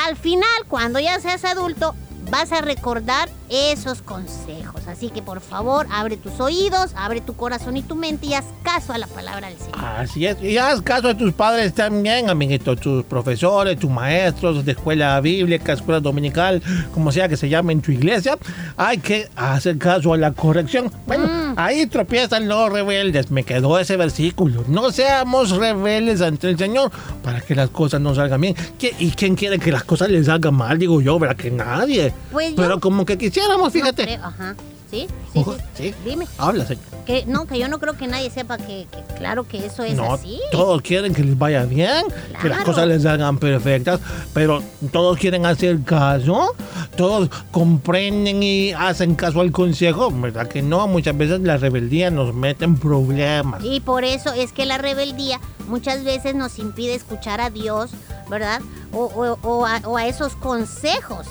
Al 0.07 0.15
final, 0.15 0.65
cuando 0.67 0.99
ya 0.99 1.19
seas 1.19 1.45
adulto, 1.45 1.95
vas 2.29 2.51
a 2.51 2.61
recordar 2.61 3.29
esos 3.49 4.01
consejos. 4.01 4.87
Así 4.87 5.09
que 5.09 5.21
por 5.21 5.39
favor, 5.41 5.85
abre 5.91 6.17
tus 6.17 6.39
oídos, 6.39 6.91
abre 6.95 7.21
tu 7.21 7.35
corazón 7.35 7.77
y 7.77 7.83
tu 7.83 7.95
mente 7.95 8.25
y 8.27 8.33
haz 8.33 8.45
caso 8.63 8.93
a 8.93 8.97
la 8.97 9.07
palabra 9.07 9.49
del 9.49 9.57
Señor. 9.57 9.75
Así 9.83 10.25
es. 10.25 10.41
Y 10.41 10.57
haz 10.57 10.81
caso 10.81 11.09
a 11.09 11.17
tus 11.17 11.33
padres 11.33 11.73
también, 11.73 12.29
amiguito. 12.29 12.75
Tus 12.75 13.03
profesores, 13.05 13.77
tus 13.79 13.89
maestros 13.89 14.65
de 14.65 14.71
escuela 14.71 15.19
bíblica, 15.21 15.73
escuela 15.73 15.99
dominical, 15.99 16.61
como 16.93 17.11
sea 17.11 17.29
que 17.29 17.37
se 17.37 17.49
llame 17.49 17.73
en 17.73 17.81
tu 17.81 17.91
iglesia. 17.91 18.37
Hay 18.77 18.97
que 18.97 19.29
hacer 19.35 19.77
caso 19.77 20.13
a 20.13 20.17
la 20.17 20.31
corrección. 20.31 20.91
Bueno, 21.05 21.25
Mm. 21.27 21.53
ahí 21.57 21.85
tropiezan 21.87 22.47
los 22.47 22.71
rebeldes. 22.71 23.29
Me 23.31 23.43
quedó 23.43 23.77
ese 23.79 23.95
versículo. 23.97 24.63
No 24.67 24.91
seamos 24.91 25.51
rebeldes 25.51 26.21
ante 26.21 26.49
el 26.49 26.57
Señor 26.57 26.91
para 27.23 27.41
que 27.41 27.53
las 27.55 27.69
cosas 27.69 28.01
no 28.01 28.13
salgan 28.15 28.41
bien. 28.41 28.55
¿Qui- 28.79 28.93
¿Y 28.99 29.11
quién 29.11 29.35
quiere 29.35 29.59
que 29.59 29.71
las 29.71 29.83
cosas 29.83 30.09
les 30.09 30.25
salgan 30.25 30.55
mal? 30.55 30.77
Digo 30.79 31.01
yo, 31.01 31.19
¿verdad? 31.19 31.35
Que 31.35 31.51
nadie. 31.51 32.13
Pues 32.31 32.51
yo- 32.51 32.55
Pero 32.57 32.79
como 32.79 33.05
que 33.05 33.17
quisiéramos, 33.17 33.65
No 33.65 33.71
fíjate. 33.71 34.03
creo, 34.03 34.23
Ajá. 34.23 34.55
¿Sí? 34.91 35.07
Sí, 35.33 35.39
Ojo, 35.39 35.55
sí. 35.55 35.61
sí. 35.89 35.95
Dime. 36.05 36.27
Habla, 36.37 36.65
señor. 36.65 36.83
Que, 37.07 37.25
no, 37.25 37.45
que 37.47 37.57
yo 37.57 37.67
no 37.67 37.79
creo 37.79 37.97
que 37.97 38.07
nadie 38.07 38.29
sepa 38.29 38.57
que, 38.57 38.87
que 38.91 39.15
claro 39.17 39.43
que 39.47 39.65
eso 39.65 39.83
es 39.83 39.95
No, 39.95 40.13
así. 40.13 40.39
todos 40.51 40.81
quieren 40.83 41.13
que 41.13 41.23
les 41.23 41.37
vaya 41.37 41.65
bien, 41.65 42.05
que 42.39 42.49
las 42.49 42.59
Claro. 42.59 42.63
cosas 42.65 42.87
les 42.87 43.01
salgan 43.03 43.37
perfectas, 43.39 43.99
pero 44.33 44.61
todos 44.91 45.17
quieren 45.17 45.45
hacer 45.47 45.83
caso, 45.83 46.55
todos 46.95 47.29
comprenden 47.51 48.41
y 48.43 48.73
hacen 48.73 49.15
caso 49.15 49.41
al 49.41 49.51
consejo, 49.51 50.11
¿verdad 50.11 50.47
que 50.47 50.61
no? 50.61 50.87
Muchas 50.87 51.17
veces 51.17 51.41
la 51.41 51.57
rebeldía 51.57 52.11
nos 52.11 52.33
mete 52.33 52.63
en 52.65 52.77
problemas. 52.77 53.63
Y 53.63 53.79
por 53.81 54.03
eso 54.03 54.33
es 54.33 54.51
que 54.53 54.65
la 54.65 54.77
rebeldía 54.77 55.41
muchas 55.67 56.03
veces 56.03 56.35
nos 56.35 56.59
impide 56.59 56.93
escuchar 56.93 57.41
a 57.41 57.49
Dios, 57.49 57.89
¿verdad? 58.29 58.61
O, 58.93 59.05
o- 59.05 59.39
o 59.41 59.65
a, 59.65 59.81
o 59.85 59.97
a 59.97 60.05
esos 60.07 60.35
consejos. 60.35 61.25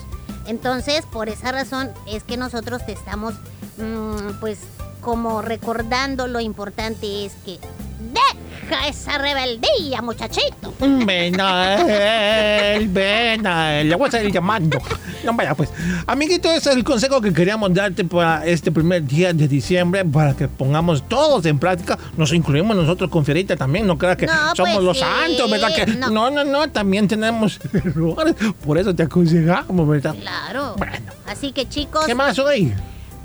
Entonces, 0.46 1.04
por 1.06 1.28
esa 1.28 1.52
razón 1.52 1.90
es 2.06 2.22
que 2.24 2.36
nosotros 2.36 2.84
te 2.84 2.92
estamos, 2.92 3.34
mm, 3.78 4.40
pues, 4.40 4.58
como 5.00 5.42
recordando 5.42 6.26
lo 6.26 6.40
importante 6.40 7.26
es 7.26 7.32
que 7.44 7.58
deja 8.64 8.88
esa 8.88 9.18
rebeldía, 9.18 10.00
muchachito. 10.02 10.74
Ven 10.80 11.40
a 11.40 12.74
él, 12.74 12.88
ven 12.88 13.46
a 13.46 13.80
él, 13.80 13.88
le 13.88 13.94
voy 13.94 14.08
a 14.08 14.10
seguir 14.10 14.32
llamando. 14.32 14.78
No 15.24 15.34
vaya 15.34 15.54
pues. 15.54 15.70
Amiguito, 16.06 16.50
ese 16.50 16.70
es 16.70 16.76
el 16.76 16.84
consejo 16.84 17.20
que 17.20 17.32
queríamos 17.32 17.72
darte 17.72 18.04
para 18.04 18.44
este 18.44 18.72
primer 18.72 19.04
día 19.04 19.32
de 19.32 19.48
diciembre, 19.48 20.04
para 20.04 20.34
que 20.34 20.48
pongamos 20.48 21.06
todos 21.08 21.44
en 21.46 21.58
práctica. 21.58 21.98
Nos 22.16 22.32
incluimos 22.32 22.76
nosotros 22.76 23.10
con 23.10 23.24
Fierita 23.24 23.56
también, 23.56 23.86
no 23.86 23.98
creas 23.98 24.16
que 24.16 24.26
No, 24.26 24.54
somos 24.54 24.74
pues 24.74 24.84
los 24.84 24.98
sí, 24.98 25.04
santos, 25.04 25.50
¿verdad? 25.50 25.74
Que 25.74 25.86
no. 25.86 26.10
no, 26.10 26.30
no, 26.30 26.44
no, 26.44 26.68
también 26.70 27.08
tenemos 27.08 27.60
errores. 27.72 28.34
Por 28.64 28.78
eso 28.78 28.94
te 28.94 29.02
aconsejamos, 29.04 29.88
¿verdad? 29.88 30.14
Claro. 30.20 30.74
Bueno. 30.76 31.12
Así 31.26 31.52
que 31.52 31.68
chicos, 31.68 32.06
¿Qué 32.06 32.14
más 32.14 32.38
hoy? 32.38 32.72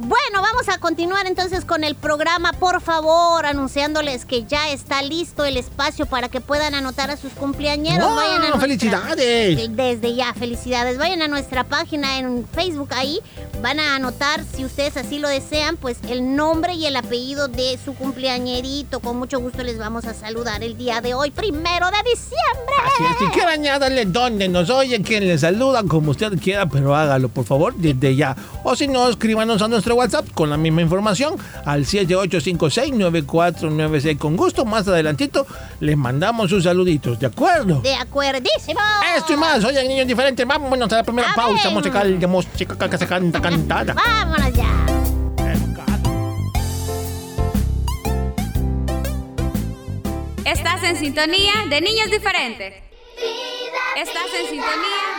Bueno, 0.01 0.41
vamos 0.41 0.69
a 0.69 0.77
continuar 0.77 1.27
entonces 1.27 1.65
con 1.65 1.83
el 1.83 1.93
programa. 1.93 2.53
Por 2.53 2.79
favor, 2.79 3.45
anunciándoles 3.45 4.23
que 4.23 4.45
ya 4.45 4.69
está 4.69 5.01
listo 5.01 5.43
el 5.43 5.57
espacio 5.57 6.05
para 6.05 6.29
que 6.29 6.39
puedan 6.39 6.73
anotar 6.73 7.11
a 7.11 7.17
sus 7.17 7.33
cumpleañeros. 7.33 8.07
¡Wow! 8.07 8.15
Vayan 8.15 8.35
a 8.35 8.39
nuestra- 8.39 8.59
¡Felicidades! 8.61 9.75
Desde 9.75 10.15
ya, 10.15 10.33
felicidades. 10.33 10.97
Vayan 10.97 11.21
a 11.21 11.27
nuestra 11.27 11.65
página 11.65 12.17
en 12.17 12.47
Facebook 12.47 12.93
ahí. 12.93 13.19
Van 13.61 13.77
a 13.81 13.97
anotar, 13.97 14.45
si 14.55 14.63
ustedes 14.63 14.95
así 14.95 15.19
lo 15.19 15.27
desean, 15.27 15.75
pues 15.75 15.97
el 16.07 16.33
nombre 16.33 16.75
y 16.75 16.85
el 16.85 16.95
apellido 16.95 17.49
de 17.49 17.77
su 17.83 17.93
cumpleañerito. 17.93 19.01
Con 19.01 19.17
mucho 19.19 19.41
gusto 19.41 19.63
les 19.63 19.77
vamos 19.77 20.05
a 20.05 20.13
saludar 20.13 20.63
el 20.63 20.77
día 20.77 21.01
de 21.01 21.13
hoy, 21.13 21.31
primero 21.31 21.87
de 21.87 22.09
diciembre. 22.09 22.75
Así 22.85 23.03
es, 23.03 23.17
si 23.19 23.25
quiere 23.33 23.51
añadirle 23.51 24.05
donde 24.05 24.47
nos 24.47 24.69
oye, 24.69 25.01
quien 25.01 25.27
le 25.27 25.37
saluda, 25.37 25.83
como 25.83 26.11
usted 26.11 26.39
quiera, 26.39 26.67
pero 26.69 26.95
hágalo, 26.95 27.27
por 27.27 27.43
favor, 27.43 27.73
desde 27.75 28.15
ya. 28.15 28.37
O 28.63 28.77
si 28.77 28.87
no, 28.87 29.09
escríbanos 29.09 29.61
a 29.61 29.67
nuestro 29.89 29.95
WhatsApp 29.95 30.29
con 30.33 30.49
la 30.49 30.57
misma 30.57 30.81
información 30.81 31.35
al 31.65 31.85
7856-9496. 31.85 34.17
Con 34.17 34.35
gusto, 34.37 34.65
más 34.65 34.87
adelantito, 34.87 35.45
les 35.79 35.97
mandamos 35.97 36.49
sus 36.49 36.63
saluditos, 36.63 37.19
¿de 37.19 37.27
acuerdo? 37.27 37.81
De 37.81 37.93
acuerdísimo. 37.95 38.79
Esto 39.17 39.33
y 39.33 39.37
más, 39.37 39.63
oye, 39.63 39.87
niños 39.87 40.07
diferentes, 40.07 40.45
vámonos 40.45 40.91
a 40.93 40.97
la 40.97 41.03
primera 41.03 41.31
A 41.31 41.35
pausa 41.35 41.65
ver. 41.69 41.73
musical 41.73 42.19
de 42.19 42.27
música 42.27 42.89
que 42.89 42.97
se 42.97 43.07
canta 43.07 43.41
cantada. 43.41 43.93
Vámonos 43.95 44.53
ya. 44.53 44.69
Estás 50.45 50.83
en 50.83 50.97
sintonía 50.97 51.53
de 51.69 51.81
niños 51.81 52.09
diferentes. 52.11 52.73
Estás 53.95 54.25
en 54.39 54.45
sintonía 54.49 55.18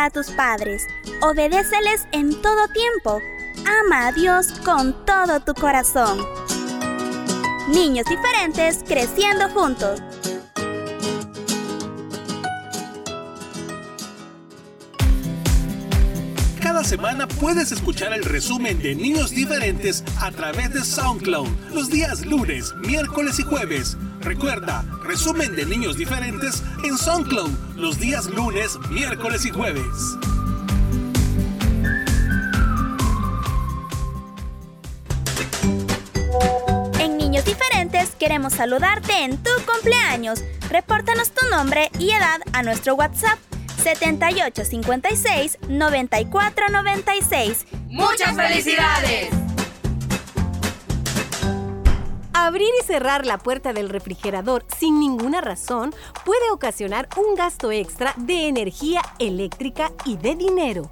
a 0.00 0.10
tus 0.10 0.30
padres. 0.30 0.86
Obedéceles 1.20 2.06
en 2.12 2.30
todo 2.40 2.68
tiempo. 2.68 3.20
Ama 3.66 4.08
a 4.08 4.12
Dios 4.12 4.52
con 4.64 5.04
todo 5.04 5.40
tu 5.40 5.54
corazón. 5.54 6.18
Niños 7.68 8.06
diferentes 8.08 8.82
creciendo 8.86 9.48
juntos. 9.50 10.00
Cada 16.60 16.82
semana 16.84 17.28
puedes 17.28 17.72
escuchar 17.72 18.12
el 18.12 18.24
resumen 18.24 18.80
de 18.80 18.94
Niños 18.94 19.30
Diferentes 19.30 20.02
a 20.20 20.30
través 20.30 20.72
de 20.72 20.84
SoundCloud 20.84 21.48
los 21.74 21.90
días 21.90 22.24
lunes, 22.24 22.72
miércoles 22.76 23.38
y 23.38 23.42
jueves. 23.42 23.96
Recuerda, 24.20 24.84
resumen 25.02 25.56
de 25.56 25.64
Niños 25.64 25.96
Diferentes 25.96 26.62
en 26.84 26.98
SoundCloud 26.98 27.50
los 27.76 27.98
días 27.98 28.26
lunes, 28.26 28.78
miércoles 28.90 29.46
y 29.46 29.50
jueves. 29.50 29.84
En 36.98 37.16
Niños 37.16 37.46
Diferentes 37.46 38.10
queremos 38.18 38.52
saludarte 38.52 39.24
en 39.24 39.38
tu 39.42 39.50
cumpleaños. 39.64 40.44
Repórtanos 40.68 41.30
tu 41.30 41.48
nombre 41.48 41.90
y 41.98 42.10
edad 42.10 42.40
a 42.52 42.62
nuestro 42.62 42.94
WhatsApp 42.94 43.38
7856 43.82 45.58
9496. 45.68 47.66
¡Muchas 47.88 48.36
felicidades! 48.36 49.49
Abrir 52.42 52.70
y 52.80 52.86
cerrar 52.86 53.26
la 53.26 53.36
puerta 53.36 53.74
del 53.74 53.90
refrigerador 53.90 54.64
sin 54.78 54.98
ninguna 54.98 55.42
razón 55.42 55.94
puede 56.24 56.50
ocasionar 56.50 57.06
un 57.18 57.34
gasto 57.34 57.70
extra 57.70 58.14
de 58.16 58.48
energía 58.48 59.02
eléctrica 59.18 59.92
y 60.06 60.16
de 60.16 60.36
dinero. 60.36 60.90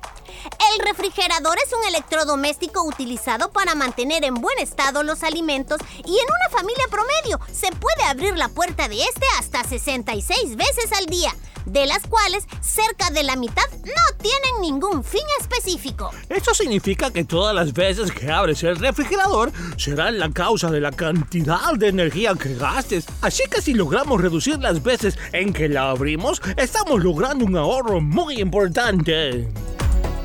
El 0.71 0.87
refrigerador 0.87 1.57
es 1.65 1.73
un 1.73 1.83
electrodoméstico 1.87 2.83
utilizado 2.83 3.51
para 3.51 3.75
mantener 3.75 4.25
en 4.25 4.35
buen 4.35 4.59
estado 4.59 5.03
los 5.03 5.23
alimentos 5.23 5.81
y 6.05 6.19
en 6.19 6.27
una 6.27 6.51
familia 6.51 6.85
promedio 6.91 7.41
se 7.51 7.73
puede 7.73 8.05
abrir 8.05 8.37
la 8.37 8.51
puerta 8.51 8.87
de 8.87 9.01
este 9.01 9.25
hasta 9.39 9.65
66 9.65 10.55
veces 10.55 10.93
al 10.93 11.07
día, 11.07 11.35
de 11.71 11.87
las 11.87 12.07
cuales 12.07 12.47
cerca 12.61 13.11
de 13.11 13.23
la 13.23 13.37
mitad 13.37 13.63
no 13.85 14.17
tienen 14.21 14.61
ningún 14.61 15.05
fin 15.05 15.23
específico. 15.41 16.11
Eso 16.29 16.55
significa 16.55 17.11
que 17.11 17.25
todas 17.25 17.55
las 17.55 17.73
veces 17.73 18.11
que 18.13 18.31
abres 18.31 18.63
el 18.63 18.77
refrigerador 18.77 19.53
serán 19.77 20.19
la 20.19 20.31
causa 20.31 20.71
de 20.71 20.81
la 20.81 20.93
cantidad 20.93 21.75
de 21.75 21.89
energía 21.89 22.35
que 22.35 22.55
gastes. 22.55 23.07
Así 23.23 23.45
que 23.51 23.63
si 23.63 23.75
logramos 23.75 24.21
reducir 24.21 24.59
las 24.59 24.83
veces 24.83 25.19
en 25.33 25.53
que 25.53 25.69
la 25.69 25.91
abrimos, 25.91 26.41
estamos 26.57 27.03
logrando 27.03 27.45
un 27.45 27.57
ahorro 27.57 28.01
muy 28.01 28.41
importante. 28.41 29.49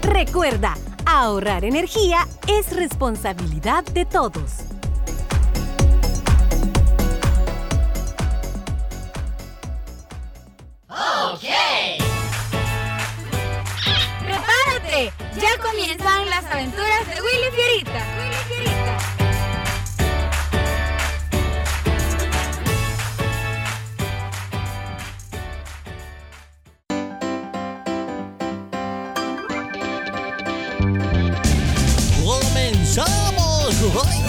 Recuerda, 0.02 0.78
ahorrar 1.06 1.66
energía 1.66 2.28
es 2.48 2.76
responsabilidad 2.76 3.84
de 3.86 4.06
todos. 4.06 4.73
¡Prepárate! 14.22 15.12
Ya 15.42 15.58
comienzan 15.58 16.30
las 16.30 16.46
aventuras 16.46 17.08
de 17.08 17.20
Willy 17.20 17.50
Fierita. 17.56 18.06
Willy 18.20 18.44
Fierita. 18.48 19.00
¡Comenzamos! 32.24 34.23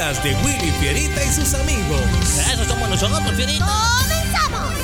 Aventuras 0.00 0.22
de 0.22 0.34
Willy 0.44 0.70
Fierita 0.78 1.22
y 1.22 1.28
sus 1.28 1.54
amigos. 1.54 2.00
Eso 2.52 2.64
somos 2.64 2.88
nosotros, 2.88 3.32
Fierita. 3.34 3.66
¡Comenzamos! 4.00 4.74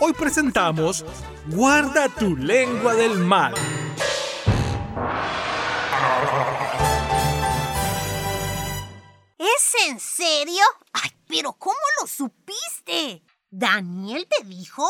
Hoy 0.00 0.12
presentamos 0.12 1.04
Guarda 1.46 2.08
tu 2.08 2.36
lengua 2.36 2.94
del 2.94 3.18
mal. 3.18 3.54
¿Es 9.38 9.74
en 9.86 10.00
serio? 10.00 10.64
Ay, 10.92 11.10
pero 11.28 11.52
¿cómo 11.52 11.76
lo 12.00 12.06
supiste? 12.06 13.22
¿Daniel 13.50 14.26
te 14.28 14.44
dijo? 14.44 14.88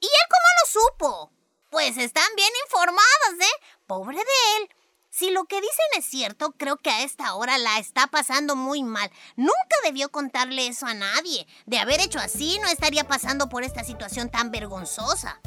¿Y 0.00 0.06
él 0.06 0.28
cómo 0.30 0.46
lo 0.60 0.66
supo? 0.70 1.32
Pues 1.70 1.96
están 1.96 2.28
bien 2.36 2.52
informados, 2.66 3.40
¿eh? 3.40 3.64
Pobre 3.86 4.16
de 4.16 4.22
él. 4.58 4.68
Si 5.16 5.30
lo 5.30 5.44
que 5.44 5.60
dicen 5.60 5.86
es 5.96 6.06
cierto, 6.06 6.54
creo 6.58 6.76
que 6.76 6.90
a 6.90 7.04
esta 7.04 7.36
hora 7.36 7.56
la 7.56 7.78
está 7.78 8.08
pasando 8.08 8.56
muy 8.56 8.82
mal. 8.82 9.08
Nunca 9.36 9.54
debió 9.84 10.08
contarle 10.10 10.66
eso 10.66 10.86
a 10.86 10.94
nadie. 10.94 11.46
De 11.66 11.78
haber 11.78 12.00
hecho 12.00 12.18
así, 12.18 12.58
no 12.60 12.66
estaría 12.66 13.06
pasando 13.06 13.48
por 13.48 13.62
esta 13.62 13.84
situación 13.84 14.28
tan 14.28 14.50
vergonzosa. 14.50 15.40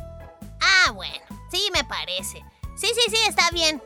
Ah, 0.61 0.91
bueno, 0.93 1.25
sí 1.51 1.67
me 1.73 1.83
parece. 1.83 2.45
Sí, 2.77 2.87
sí, 2.87 3.11
sí, 3.13 3.17
está 3.27 3.51
bien. 3.51 3.83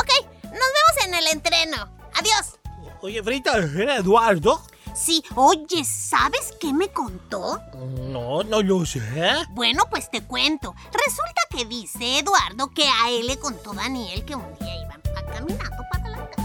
Ok, 0.00 0.26
nos 0.44 0.52
vemos 0.52 1.06
en 1.06 1.14
el 1.14 1.26
entreno. 1.26 1.90
Adiós. 2.14 2.60
Oye, 3.02 3.20
Frita, 3.20 3.56
¿era 3.56 3.96
Eduardo? 3.96 4.62
Sí, 4.94 5.24
oye, 5.34 5.84
¿sabes 5.84 6.54
qué 6.60 6.72
me 6.72 6.88
contó? 6.92 7.60
No, 7.74 8.44
no 8.44 8.62
lo 8.62 8.86
sé. 8.86 9.02
Bueno, 9.50 9.86
pues 9.90 10.08
te 10.08 10.22
cuento. 10.22 10.72
Resulta 10.92 11.42
que 11.50 11.64
dice 11.64 12.20
Eduardo 12.20 12.70
que 12.70 12.88
a 12.88 13.10
él 13.10 13.26
le 13.26 13.40
contó 13.40 13.74
Daniel 13.74 14.24
que 14.24 14.36
un 14.36 14.56
día 14.58 14.76
iban 14.76 14.85
pa- 15.16 15.32
caminando 15.32 15.82
para 15.90 16.08
la 16.10 16.30
casa. 16.30 16.42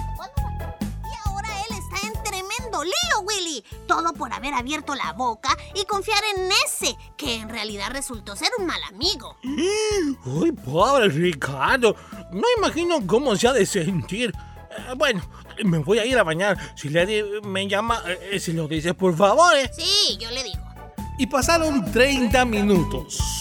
Y 1.03 1.27
ahora 1.29 1.49
él 1.69 1.75
está 1.77 2.07
en 2.07 2.13
tremendo 2.23 2.83
lío, 2.83 3.19
Willy. 3.23 3.63
Todo 3.87 4.13
por 4.13 4.33
haber 4.33 4.53
abierto 4.53 4.95
la 4.95 5.13
boca 5.13 5.49
y 5.75 5.85
confiar 5.85 6.21
en 6.35 6.49
ese, 6.65 6.95
que 7.17 7.35
en 7.35 7.49
realidad 7.49 7.89
resultó 7.91 8.35
ser 8.35 8.49
un 8.57 8.65
mal 8.65 8.81
amigo. 8.89 9.35
Uy, 10.25 10.51
pobre 10.51 11.09
Ricardo. 11.09 11.95
No 12.31 12.43
imagino 12.57 13.05
cómo 13.05 13.35
se 13.35 13.47
ha 13.47 13.53
de 13.53 13.65
sentir. 13.65 14.31
Eh, 14.71 14.93
bueno, 14.95 15.21
me 15.65 15.79
voy 15.79 15.99
a 15.99 16.05
ir 16.05 16.17
a 16.17 16.23
bañar. 16.23 16.57
Si 16.77 16.89
Lady 16.89 17.21
me 17.43 17.67
llama, 17.67 18.01
eh, 18.07 18.39
se 18.39 18.53
lo 18.53 18.67
dice, 18.67 18.93
por 18.93 19.15
favor. 19.17 19.53
eh. 19.57 19.69
Sí, 19.75 20.17
yo 20.19 20.31
le 20.31 20.43
digo. 20.43 20.61
Y 21.17 21.27
pasaron 21.27 21.91
30 21.91 22.45
minutos. 22.45 23.40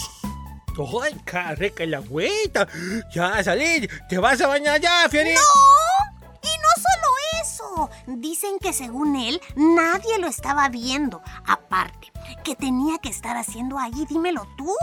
¡Ay, 1.03 1.15
qué 1.25 1.55
rica 1.55 1.85
la 1.85 1.97
agüita! 1.97 2.67
Ya 3.13 3.43
salí, 3.43 3.87
te 4.09 4.17
vas 4.17 4.41
a 4.41 4.47
bañar 4.47 4.79
ya, 4.79 5.07
Fierita. 5.09 5.39
¡No! 5.39 6.11
Y 6.43 6.57
no 6.57 6.69
solo 6.75 7.07
eso. 7.41 7.89
Dicen 8.07 8.57
que 8.59 8.73
según 8.73 9.15
él, 9.15 9.41
nadie 9.55 10.17
lo 10.19 10.27
estaba 10.27 10.69
viendo. 10.69 11.21
Aparte, 11.45 12.11
que 12.43 12.55
tenía 12.55 12.97
que 12.97 13.09
estar 13.09 13.37
haciendo 13.37 13.77
ahí, 13.77 14.05
dímelo 14.09 14.47
tú. 14.57 14.75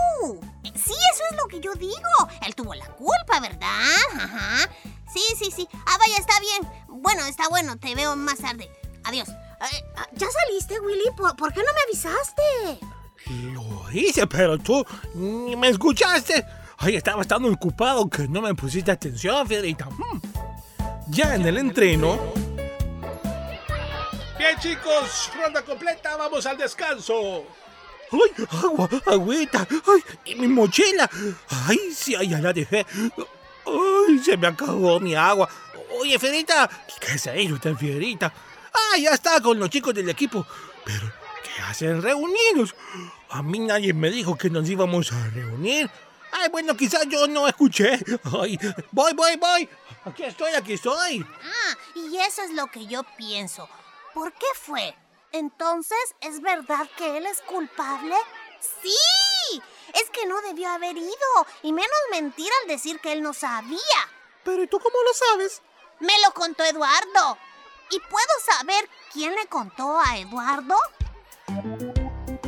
Sí, 0.62 0.94
eso 1.12 1.22
es 1.30 1.37
lo 1.37 1.46
que 1.48 1.61
yo 1.61 1.74
digo. 1.74 2.28
Él 2.46 2.54
tuvo 2.54 2.74
la 2.74 2.87
culpa, 2.87 3.40
¿verdad? 3.40 3.68
Ajá. 4.14 4.68
Sí, 5.12 5.22
sí, 5.38 5.50
sí. 5.54 5.68
Ah, 5.87 5.96
vaya, 5.98 6.16
está 6.18 6.38
bien. 6.40 6.72
Bueno, 6.88 7.24
está 7.26 7.48
bueno. 7.48 7.76
Te 7.78 7.94
veo 7.94 8.14
más 8.16 8.38
tarde. 8.38 8.70
Adiós. 9.04 9.28
Eh, 9.28 9.84
ah, 9.96 10.06
¿Ya 10.12 10.28
saliste, 10.30 10.78
Willy? 10.78 11.11
¿Por, 11.16 11.34
por 11.37 11.52
qué 11.52 11.61
no 11.61 11.72
me 11.74 11.80
avisaste? 11.82 12.78
Lo 13.26 13.90
hice, 13.92 14.26
pero 14.26 14.59
tú 14.59 14.85
ni 15.14 15.57
me 15.57 15.68
escuchaste. 15.68 16.44
Ay, 16.78 16.96
estaba 16.96 17.24
tan 17.24 17.44
ocupado 17.44 18.09
que 18.09 18.28
no 18.28 18.40
me 18.40 18.54
pusiste 18.54 18.90
atención, 18.90 19.46
Fierita. 19.46 19.87
Mm. 19.87 20.20
Ya 21.09 21.35
en 21.35 21.46
el 21.46 21.59
entreno, 21.59 22.18
Bien, 24.38 24.57
chicos, 24.61 25.33
ronda 25.35 25.62
completa, 25.62 26.16
vamos 26.16 26.46
al 26.46 26.57
descanso. 26.57 27.44
¡Ay, 28.12 28.46
agua, 28.62 28.88
agüita! 29.07 29.66
¡Ay, 29.68 30.02
y 30.26 30.35
mi 30.37 30.46
mochila! 30.46 31.11
¡Ay, 31.66 31.90
sí, 31.92 32.14
ya 32.24 32.38
la 32.38 32.52
dejé! 32.52 32.87
¡Ay, 33.66 34.18
se 34.24 34.37
me 34.37 34.46
acabó 34.46 35.00
mi 35.00 35.16
agua! 35.16 35.48
Oye, 36.00 36.20
Fierita, 36.20 36.70
¿qué 37.00 37.18
se 37.18 37.42
hizo 37.42 37.54
usted, 37.54 37.74
Fierita? 37.74 38.33
¡Ah, 38.72 38.96
ya 38.96 39.11
está 39.11 39.40
con 39.40 39.59
los 39.59 39.70
chicos 39.70 39.92
del 39.92 40.09
equipo! 40.09 40.46
Pero, 40.85 41.12
¿qué 41.59 41.64
hacen 41.64 42.01
reunidos? 42.03 42.75
A 43.31 43.42
mí 43.42 43.59
nadie 43.59 43.92
me 43.92 44.11
dijo 44.11 44.38
que 44.38 44.49
nos 44.49 44.68
íbamos 44.68 45.12
a 45.12 45.29
reunir. 45.31 45.90
Ay, 46.31 46.49
bueno, 46.51 46.77
quizás 46.77 47.07
yo 47.09 47.27
no 47.27 47.49
escuché. 47.49 47.99
Ay, 48.40 48.59
voy, 48.92 49.12
voy, 49.14 49.37
voy. 49.37 49.68
Aquí 50.05 50.23
estoy, 50.23 50.53
aquí 50.53 50.75
estoy. 50.75 51.27
Ah, 51.42 51.77
y 51.97 52.16
eso 52.18 52.42
es 52.42 52.53
lo 52.53 52.68
que 52.68 52.87
yo 52.87 53.03
pienso. 53.16 53.68
¿Por 54.14 54.33
qué 54.33 54.47
fue? 54.55 54.94
Entonces, 55.33 55.99
¿es 56.21 56.40
verdad 56.40 56.88
que 56.97 57.18
él 57.18 57.27
es 57.27 57.40
culpable? 57.40 58.14
¡Sí! 58.61 59.61
Es 59.94 60.11
que 60.11 60.27
no 60.27 60.40
debió 60.42 60.68
haber 60.68 60.97
ido. 60.97 61.47
Y 61.62 61.73
menos 61.73 61.99
mentir 62.12 62.49
al 62.62 62.68
decir 62.68 63.01
que 63.01 63.12
él 63.12 63.23
no 63.23 63.35
sabía. 63.35 63.81
Pero 64.44 64.62
¿y 64.62 64.68
tú 64.68 64.79
cómo 64.79 64.97
lo 65.05 65.14
sabes? 65.14 65.62
Me 65.99 66.12
lo 66.25 66.33
contó 66.35 66.62
Eduardo. 66.62 67.37
¿Y 67.90 67.99
puedo 67.99 68.57
saber 68.59 68.88
quién 69.12 69.35
le 69.35 69.47
contó 69.47 69.99
a 69.99 70.18
Eduardo? 70.18 70.77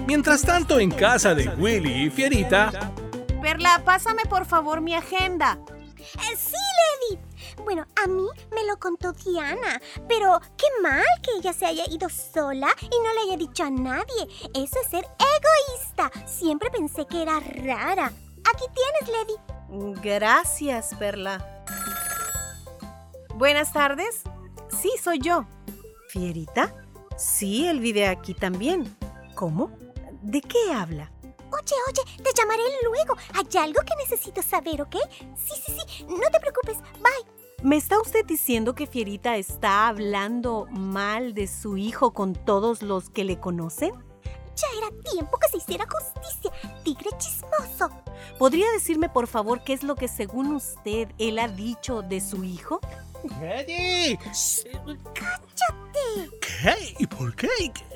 Mientras 0.06 0.42
tanto, 0.42 0.78
en 0.78 0.90
casa 0.90 1.34
de 1.34 1.48
Willy 1.50 2.06
y 2.06 2.10
Fierita, 2.10 2.92
Perla, 3.40 3.82
pásame 3.84 4.22
por 4.26 4.44
favor 4.44 4.80
mi 4.80 4.94
agenda. 4.94 5.58
Eh, 5.98 6.36
sí, 6.36 6.56
Lady. 6.56 7.20
Bueno, 7.64 7.86
a 8.02 8.06
mí 8.06 8.26
me 8.52 8.64
lo 8.64 8.78
contó 8.78 9.12
Diana, 9.12 9.80
pero 10.08 10.40
qué 10.56 10.66
mal 10.82 11.04
que 11.22 11.32
ella 11.38 11.52
se 11.52 11.66
haya 11.66 11.84
ido 11.90 12.08
sola 12.08 12.68
y 12.80 12.88
no 12.88 13.14
le 13.14 13.20
haya 13.20 13.36
dicho 13.36 13.64
a 13.64 13.70
nadie. 13.70 14.26
Eso 14.54 14.78
es 14.82 14.90
ser 14.90 15.04
egoísta. 15.04 16.10
Siempre 16.26 16.70
pensé 16.70 17.06
que 17.06 17.22
era 17.22 17.40
rara. 17.40 18.12
Aquí 18.52 18.64
tienes, 18.74 19.26
Lady. 19.68 20.00
Gracias, 20.02 20.94
Perla. 20.98 21.64
Buenas 23.34 23.72
tardes. 23.72 24.22
Sí, 24.80 24.90
soy 25.02 25.18
yo. 25.20 25.46
¿Fierita? 26.08 26.74
Sí, 27.20 27.66
él 27.66 27.80
vive 27.80 28.06
aquí 28.06 28.32
también. 28.32 28.96
¿Cómo? 29.34 29.70
¿De 30.22 30.40
qué 30.40 30.72
habla? 30.72 31.12
Oye, 31.22 31.74
oye, 31.88 32.22
te 32.22 32.30
llamaré 32.34 32.62
luego. 32.82 33.14
Hay 33.34 33.58
algo 33.58 33.80
que 33.82 33.94
necesito 34.02 34.40
saber, 34.40 34.80
¿ok? 34.80 34.96
Sí, 35.36 35.60
sí, 35.66 35.72
sí. 35.72 36.04
No 36.08 36.30
te 36.32 36.40
preocupes. 36.40 36.78
Bye. 36.94 37.30
¿Me 37.62 37.76
está 37.76 38.00
usted 38.00 38.24
diciendo 38.24 38.74
que 38.74 38.86
Fierita 38.86 39.36
está 39.36 39.88
hablando 39.88 40.66
mal 40.70 41.34
de 41.34 41.46
su 41.46 41.76
hijo 41.76 42.14
con 42.14 42.34
todos 42.34 42.80
los 42.80 43.10
que 43.10 43.24
le 43.24 43.38
conocen? 43.38 43.92
Ya 44.60 44.68
era 44.78 45.02
tiempo 45.10 45.38
que 45.38 45.48
se 45.48 45.56
hiciera 45.58 45.86
justicia. 45.86 46.50
Tigre 46.84 47.10
chismoso. 47.18 47.90
¿Podría 48.38 48.70
decirme 48.72 49.08
por 49.08 49.26
favor 49.26 49.62
qué 49.64 49.72
es 49.72 49.82
lo 49.82 49.94
que 49.94 50.08
según 50.08 50.54
usted 50.54 51.08
él 51.18 51.38
ha 51.38 51.48
dicho 51.48 52.02
de 52.02 52.20
su 52.20 52.44
hijo? 52.44 52.80
Eddie. 53.40 54.18
¡Cállate! 55.14 56.30
¿Qué? 56.40 56.94
¿Y 56.98 57.06
por 57.06 57.34
qué? 57.36 57.48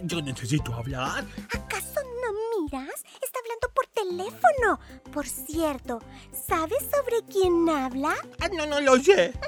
Yo 0.02 0.20
necesito 0.20 0.74
hablar. 0.74 1.24
¿Acaso 1.52 2.00
no 2.02 2.53
miras? 2.64 3.04
Está 3.22 3.38
hablando 3.40 3.68
por 3.74 3.86
teléfono. 3.88 4.80
Por 5.12 5.26
cierto, 5.26 6.00
¿sabes 6.46 6.78
sobre 6.90 7.22
quién 7.30 7.68
habla? 7.68 8.14
Ah, 8.40 8.48
no, 8.52 8.66
no 8.66 8.80
lo 8.80 8.96
sé. 8.98 9.32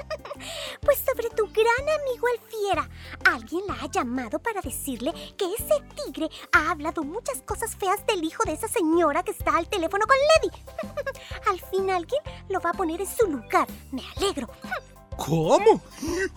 Pues 0.81 0.99
sobre 0.99 1.29
tu 1.31 1.47
gran 1.47 1.99
amigo 1.99 2.27
el 2.27 2.39
fiera. 2.47 2.89
Alguien 3.25 3.65
la 3.67 3.73
ha 3.73 3.89
llamado 3.89 4.37
para 4.37 4.61
decirle 4.61 5.11
que 5.35 5.45
ese 5.45 5.81
tigre 5.95 6.29
ha 6.51 6.69
hablado 6.69 7.03
muchas 7.03 7.41
cosas 7.41 7.75
feas 7.75 8.05
del 8.05 8.23
hijo 8.23 8.43
de 8.45 8.53
esa 8.53 8.67
señora 8.67 9.23
que 9.23 9.31
está 9.31 9.57
al 9.57 9.67
teléfono 9.67 10.05
con 10.05 10.15
Lady. 10.15 10.55
al 11.49 11.59
fin 11.59 11.89
alguien 11.89 12.21
lo 12.49 12.59
va 12.59 12.69
a 12.69 12.73
poner 12.73 13.01
en 13.01 13.07
su 13.07 13.25
lugar. 13.25 13.67
Me 13.91 14.03
alegro. 14.15 14.47
¿Cómo? 15.17 15.81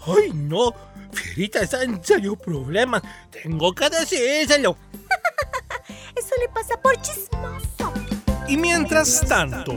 Ay, 0.07 0.33
no. 0.33 0.75
Fierita 1.13 1.61
está 1.61 1.83
en 1.83 2.03
serio 2.03 2.37
problemas. 2.37 3.03
Tengo 3.31 3.75
que 3.75 3.91
decírselo. 3.91 4.77
Le 6.41 6.49
pasa 6.49 6.81
por 6.81 7.01
chismoso. 7.03 7.93
y 8.49 8.57
mientras 8.57 9.21
tanto, 9.29 9.73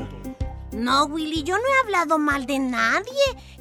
No, 0.72 1.06
Willy, 1.06 1.44
yo 1.44 1.56
no 1.58 1.64
he 1.64 1.80
hablado 1.84 2.18
mal 2.18 2.46
de 2.46 2.58
nadie. 2.60 3.14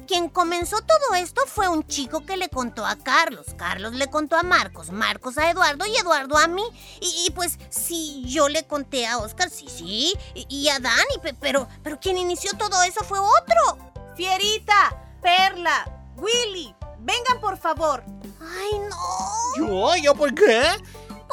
Quien 0.07 0.29
comenzó 0.29 0.77
todo 0.81 1.15
esto 1.15 1.41
fue 1.45 1.67
un 1.67 1.85
chico 1.87 2.25
que 2.25 2.35
le 2.37 2.49
contó 2.49 2.85
a 2.85 2.95
Carlos. 2.95 3.45
Carlos 3.57 3.93
le 3.93 4.07
contó 4.09 4.35
a 4.35 4.43
Marcos, 4.43 4.91
Marcos 4.91 5.37
a 5.37 5.49
Eduardo 5.51 5.85
y 5.85 5.95
Eduardo 5.95 6.37
a 6.37 6.47
mí. 6.47 6.63
Y, 7.01 7.25
y 7.27 7.31
pues 7.31 7.57
sí, 7.69 8.23
yo 8.25 8.49
le 8.49 8.65
conté 8.65 9.05
a 9.07 9.17
Oscar, 9.19 9.49
sí, 9.49 9.67
sí, 9.69 10.13
y, 10.33 10.45
y 10.49 10.69
a 10.69 10.79
Dani, 10.79 11.17
pe- 11.21 11.35
pero, 11.39 11.67
pero 11.83 11.99
quien 11.99 12.17
inició 12.17 12.51
todo 12.57 12.81
eso 12.83 13.03
fue 13.03 13.19
otro. 13.19 13.91
Fierita, 14.15 14.97
Perla, 15.21 15.85
Willy, 16.17 16.75
vengan 16.99 17.39
por 17.39 17.57
favor. 17.57 18.03
Ay, 18.41 18.79
no. 18.89 19.67
¿Yo? 19.67 19.95
¿Yo 20.03 20.15
por 20.15 20.33
qué? 20.33 20.63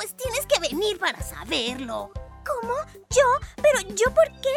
Pues 0.01 0.17
tienes 0.17 0.47
que 0.47 0.59
venir 0.59 0.99
para 0.99 1.21
saberlo. 1.21 2.11
¿Cómo? 2.15 2.73
¿Yo? 3.11 3.47
¿Pero 3.57 3.81
yo 3.95 4.07
por 4.15 4.33
qué? 4.41 4.55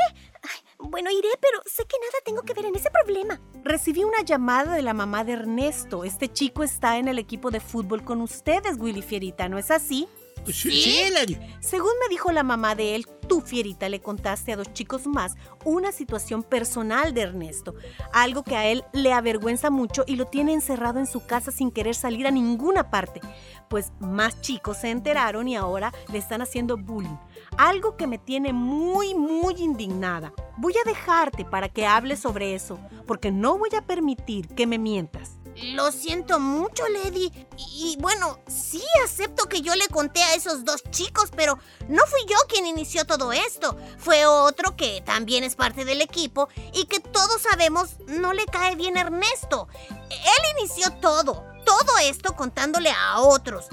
Bueno, 0.79 1.11
iré, 1.11 1.27
pero 1.41 1.61
sé 1.65 1.83
que 1.83 1.97
nada 1.99 2.13
tengo 2.23 2.43
que 2.43 2.53
ver 2.53 2.63
en 2.63 2.75
ese 2.77 2.89
problema. 2.89 3.41
Recibí 3.61 4.05
una 4.05 4.21
llamada 4.21 4.73
de 4.73 4.81
la 4.81 4.93
mamá 4.93 5.25
de 5.25 5.33
Ernesto. 5.33 6.05
Este 6.05 6.31
chico 6.31 6.63
está 6.63 6.97
en 6.97 7.09
el 7.09 7.19
equipo 7.19 7.51
de 7.51 7.59
fútbol 7.59 8.05
con 8.05 8.21
ustedes, 8.21 8.77
Willy 8.79 9.01
Fierita, 9.01 9.49
¿no 9.49 9.57
es 9.57 9.69
así? 9.69 10.07
Sí. 10.51 11.11
Según 11.59 11.91
me 12.01 12.09
dijo 12.09 12.31
la 12.31 12.43
mamá 12.43 12.75
de 12.75 12.95
él, 12.95 13.05
tú, 13.27 13.41
Fierita, 13.41 13.89
le 13.89 14.01
contaste 14.01 14.51
a 14.51 14.57
dos 14.57 14.73
chicos 14.73 15.07
más 15.07 15.35
una 15.65 15.91
situación 15.91 16.43
personal 16.43 17.13
de 17.13 17.21
Ernesto, 17.21 17.75
algo 18.11 18.43
que 18.43 18.55
a 18.55 18.67
él 18.67 18.83
le 18.93 19.13
avergüenza 19.13 19.69
mucho 19.69 20.03
y 20.07 20.15
lo 20.15 20.25
tiene 20.25 20.53
encerrado 20.53 20.99
en 20.99 21.07
su 21.07 21.25
casa 21.25 21.51
sin 21.51 21.71
querer 21.71 21.95
salir 21.95 22.27
a 22.27 22.31
ninguna 22.31 22.89
parte. 22.89 23.21
Pues 23.69 23.91
más 23.99 24.41
chicos 24.41 24.77
se 24.77 24.89
enteraron 24.89 25.47
y 25.47 25.55
ahora 25.55 25.93
le 26.11 26.17
están 26.17 26.41
haciendo 26.41 26.77
bullying, 26.77 27.17
algo 27.57 27.95
que 27.97 28.07
me 28.07 28.17
tiene 28.17 28.53
muy, 28.53 29.15
muy 29.15 29.55
indignada. 29.57 30.33
Voy 30.57 30.73
a 30.73 30.87
dejarte 30.87 31.45
para 31.45 31.69
que 31.69 31.85
hables 31.85 32.19
sobre 32.19 32.53
eso, 32.55 32.79
porque 33.07 33.31
no 33.31 33.57
voy 33.57 33.69
a 33.77 33.85
permitir 33.85 34.47
que 34.49 34.67
me 34.67 34.77
mientas. 34.77 35.39
Lo 35.61 35.91
siento 35.91 36.39
mucho, 36.39 36.87
Lady. 36.89 37.31
Y, 37.57 37.97
bueno, 37.99 38.39
sí 38.47 38.81
acepto 39.03 39.47
que 39.47 39.61
yo 39.61 39.75
le 39.75 39.87
conté 39.87 40.21
a 40.23 40.35
esos 40.35 40.65
dos 40.65 40.83
chicos, 40.91 41.29
pero 41.35 41.59
no 41.87 42.01
fui 42.07 42.21
yo 42.27 42.37
quien 42.47 42.65
inició 42.65 43.05
todo 43.05 43.31
esto. 43.31 43.77
Fue 43.97 44.25
otro 44.25 44.75
que 44.75 45.01
también 45.05 45.43
es 45.43 45.55
parte 45.55 45.85
del 45.85 46.01
equipo 46.01 46.49
y 46.73 46.85
que 46.85 46.99
todos 46.99 47.41
sabemos 47.41 47.91
no 48.07 48.33
le 48.33 48.45
cae 48.45 48.75
bien 48.75 48.97
a 48.97 49.01
Ernesto. 49.01 49.67
Él 50.09 50.57
inició 50.59 50.91
todo, 50.93 51.45
todo 51.65 51.97
esto 52.01 52.35
contándole 52.35 52.91
a 52.91 53.19
otros. 53.19 53.67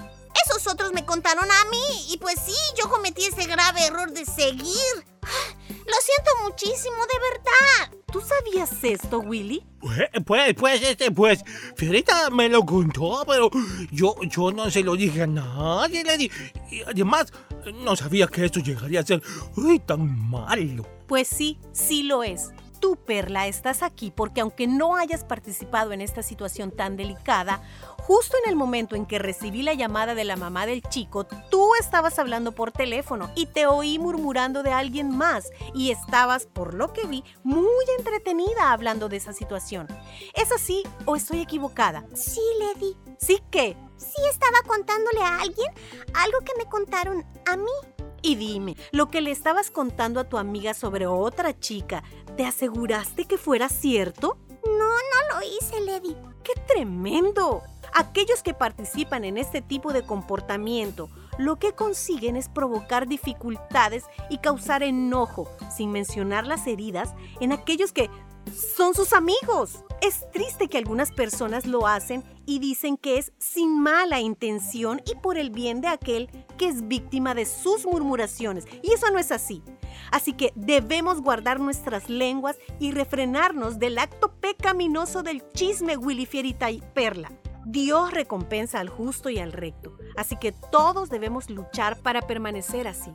Esos 0.46 0.66
otros 0.66 0.92
me 0.92 1.04
contaron 1.04 1.50
a 1.50 1.64
mí 1.70 2.12
y 2.12 2.18
pues 2.18 2.36
sí, 2.44 2.54
yo 2.76 2.88
cometí 2.88 3.24
ese 3.24 3.46
grave 3.46 3.86
error 3.86 4.12
de 4.12 4.24
seguir. 4.24 5.04
Lo 5.68 5.96
siento 6.02 6.30
muchísimo, 6.44 6.96
de 7.06 7.18
verdad. 7.18 7.98
¿Tú 8.12 8.20
sabías 8.20 8.72
esto, 8.82 9.20
Willy? 9.20 9.64
Pues, 9.80 10.08
pues, 10.24 10.54
pues, 10.54 10.82
este, 10.82 11.10
pues, 11.10 11.42
Fierita 11.76 12.30
me 12.30 12.48
lo 12.48 12.64
contó, 12.64 13.24
pero 13.26 13.50
yo, 13.90 14.14
yo 14.22 14.50
no 14.50 14.70
se 14.70 14.82
lo 14.82 14.96
dije 14.96 15.22
a 15.22 15.26
nadie, 15.26 16.04
Lady. 16.04 16.30
Y 16.70 16.82
además, 16.82 17.32
no 17.74 17.96
sabía 17.96 18.26
que 18.26 18.44
esto 18.44 18.60
llegaría 18.60 19.00
a 19.00 19.06
ser 19.06 19.22
uy, 19.56 19.78
tan 19.80 20.28
malo. 20.28 20.86
Pues 21.06 21.28
sí, 21.28 21.58
sí 21.72 22.02
lo 22.02 22.22
es. 22.22 22.50
Tú, 22.80 22.96
Perla, 22.96 23.46
estás 23.46 23.82
aquí 23.82 24.10
porque 24.10 24.40
aunque 24.40 24.66
no 24.66 24.96
hayas 24.96 25.22
participado 25.24 25.92
en 25.92 26.00
esta 26.00 26.22
situación 26.22 26.70
tan 26.70 26.96
delicada, 26.96 27.62
justo 28.02 28.36
en 28.42 28.50
el 28.50 28.56
momento 28.56 28.96
en 28.96 29.06
que 29.06 29.18
recibí 29.18 29.62
la 29.62 29.74
llamada 29.74 30.14
de 30.14 30.24
la 30.24 30.36
mamá 30.36 30.66
del 30.66 30.82
chico, 30.82 31.24
tú 31.24 31.74
estabas 31.80 32.18
hablando 32.18 32.52
por 32.52 32.72
teléfono 32.72 33.30
y 33.34 33.46
te 33.46 33.66
oí 33.66 33.98
murmurando 33.98 34.62
de 34.62 34.72
alguien 34.72 35.16
más 35.16 35.50
y 35.74 35.90
estabas, 35.90 36.46
por 36.46 36.74
lo 36.74 36.92
que 36.92 37.06
vi, 37.06 37.24
muy 37.42 37.84
entretenida 37.98 38.72
hablando 38.72 39.08
de 39.08 39.16
esa 39.16 39.32
situación. 39.32 39.86
¿Es 40.34 40.52
así 40.52 40.82
o 41.04 41.16
estoy 41.16 41.40
equivocada? 41.40 42.04
Sí, 42.14 42.40
Lady. 42.58 42.96
¿Sí 43.18 43.42
qué? 43.50 43.76
Sí 43.96 44.22
estaba 44.30 44.62
contándole 44.66 45.20
a 45.20 45.40
alguien 45.40 45.72
algo 46.14 46.38
que 46.40 46.52
me 46.56 46.68
contaron 46.68 47.24
a 47.46 47.56
mí. 47.56 47.70
Y 48.22 48.34
dime, 48.36 48.76
lo 48.92 49.08
que 49.08 49.20
le 49.20 49.30
estabas 49.30 49.70
contando 49.70 50.20
a 50.20 50.28
tu 50.28 50.36
amiga 50.36 50.74
sobre 50.74 51.06
otra 51.06 51.58
chica, 51.58 52.02
¿te 52.36 52.44
aseguraste 52.44 53.24
que 53.24 53.38
fuera 53.38 53.68
cierto? 53.68 54.38
No, 54.64 54.88
no 54.88 55.38
lo 55.38 55.42
hice, 55.42 55.80
Lady. 55.80 56.16
¡Qué 56.42 56.52
tremendo! 56.66 57.62
Aquellos 57.94 58.42
que 58.42 58.54
participan 58.54 59.24
en 59.24 59.36
este 59.36 59.62
tipo 59.62 59.92
de 59.92 60.02
comportamiento 60.02 61.10
lo 61.38 61.58
que 61.58 61.72
consiguen 61.72 62.36
es 62.36 62.48
provocar 62.48 63.08
dificultades 63.08 64.04
y 64.28 64.38
causar 64.38 64.82
enojo, 64.82 65.48
sin 65.74 65.90
mencionar 65.90 66.46
las 66.46 66.66
heridas, 66.66 67.14
en 67.40 67.52
aquellos 67.52 67.92
que 67.92 68.10
son 68.76 68.94
sus 68.94 69.12
amigos. 69.12 69.84
Es 70.00 70.30
triste 70.32 70.68
que 70.68 70.78
algunas 70.78 71.12
personas 71.12 71.66
lo 71.66 71.86
hacen 71.86 72.24
y 72.46 72.58
dicen 72.58 72.96
que 72.96 73.18
es 73.18 73.32
sin 73.38 73.80
mala 73.80 74.20
intención 74.20 75.02
y 75.06 75.14
por 75.16 75.36
el 75.36 75.50
bien 75.50 75.80
de 75.80 75.88
aquel 75.88 76.30
que 76.56 76.68
es 76.68 76.88
víctima 76.88 77.34
de 77.34 77.44
sus 77.44 77.84
murmuraciones. 77.84 78.64
Y 78.82 78.92
eso 78.92 79.10
no 79.10 79.18
es 79.18 79.30
así. 79.30 79.62
Así 80.10 80.32
que 80.32 80.52
debemos 80.56 81.20
guardar 81.20 81.60
nuestras 81.60 82.08
lenguas 82.08 82.56
y 82.78 82.92
refrenarnos 82.92 83.78
del 83.78 83.98
acto 83.98 84.32
pecaminoso 84.40 85.22
del 85.22 85.42
chisme 85.52 85.96
Willy 85.96 86.26
Fierita 86.26 86.70
y 86.70 86.82
Perla. 86.94 87.30
Dios 87.66 88.12
recompensa 88.12 88.80
al 88.80 88.88
justo 88.88 89.28
y 89.30 89.38
al 89.38 89.52
recto, 89.52 89.96
así 90.16 90.36
que 90.36 90.52
todos 90.52 91.10
debemos 91.10 91.50
luchar 91.50 91.96
para 91.98 92.22
permanecer 92.22 92.88
así. 92.88 93.12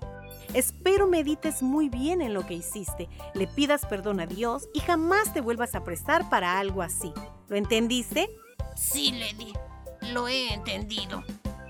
Espero 0.53 1.07
medites 1.07 1.63
muy 1.63 1.89
bien 1.89 2.21
en 2.21 2.33
lo 2.33 2.45
que 2.45 2.53
hiciste, 2.53 3.09
le 3.33 3.47
pidas 3.47 3.85
perdón 3.85 4.19
a 4.19 4.25
Dios 4.25 4.69
y 4.73 4.79
jamás 4.79 5.33
te 5.33 5.41
vuelvas 5.41 5.75
a 5.75 5.83
prestar 5.83 6.29
para 6.29 6.59
algo 6.59 6.81
así. 6.81 7.11
¿Lo 7.47 7.55
entendiste? 7.55 8.29
Sí, 8.75 9.11
Lady, 9.11 9.53
lo 10.13 10.27
he 10.27 10.53
entendido. 10.53 11.23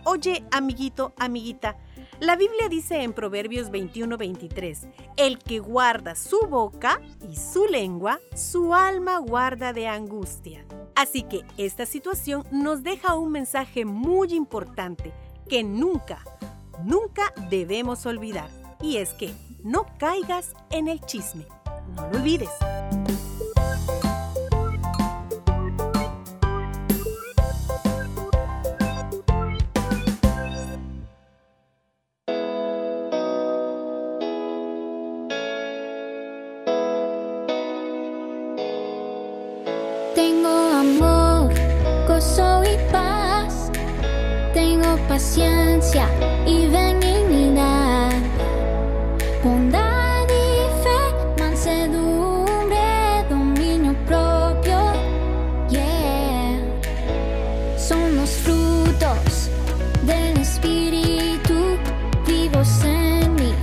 Oye, 0.03 0.45
amiguito, 0.51 1.13
amiguita, 1.17 1.77
la 2.19 2.35
Biblia 2.35 2.69
dice 2.69 3.01
en 3.01 3.13
Proverbios 3.13 3.71
21-23, 3.71 4.87
el 5.17 5.39
que 5.39 5.59
guarda 5.59 6.15
su 6.15 6.39
boca 6.47 7.01
y 7.29 7.35
su 7.35 7.65
lengua, 7.65 8.19
su 8.35 8.73
alma 8.73 9.19
guarda 9.19 9.73
de 9.73 9.87
angustia. 9.87 10.65
Así 10.95 11.23
que 11.23 11.43
esta 11.57 11.85
situación 11.85 12.43
nos 12.51 12.83
deja 12.83 13.15
un 13.15 13.31
mensaje 13.31 13.85
muy 13.85 14.33
importante 14.33 15.11
que 15.49 15.63
nunca, 15.63 16.23
nunca 16.83 17.33
debemos 17.49 18.05
olvidar. 18.05 18.49
Y 18.81 18.97
es 18.97 19.13
que 19.13 19.33
no 19.63 19.85
caigas 19.97 20.53
en 20.69 20.87
el 20.87 21.01
chisme. 21.01 21.45
No 21.95 22.09
lo 22.09 22.19
olvides. 22.19 22.49
Paciencia 45.15 46.09
y 46.45 46.67
benignidad. 46.67 48.11
Bondad 49.41 50.27
y 50.27 50.67
fe, 50.83 50.99
mansedumbre, 51.39 53.23
dominio 53.29 53.93
propio. 54.05 54.77
Yeah. 55.69 56.59
Son 57.77 58.13
los 58.17 58.29
frutos 58.29 59.49
del 60.05 60.37
Espíritu 60.37 61.77
vivos 62.27 62.83
en 62.83 63.35
mí. 63.35 63.53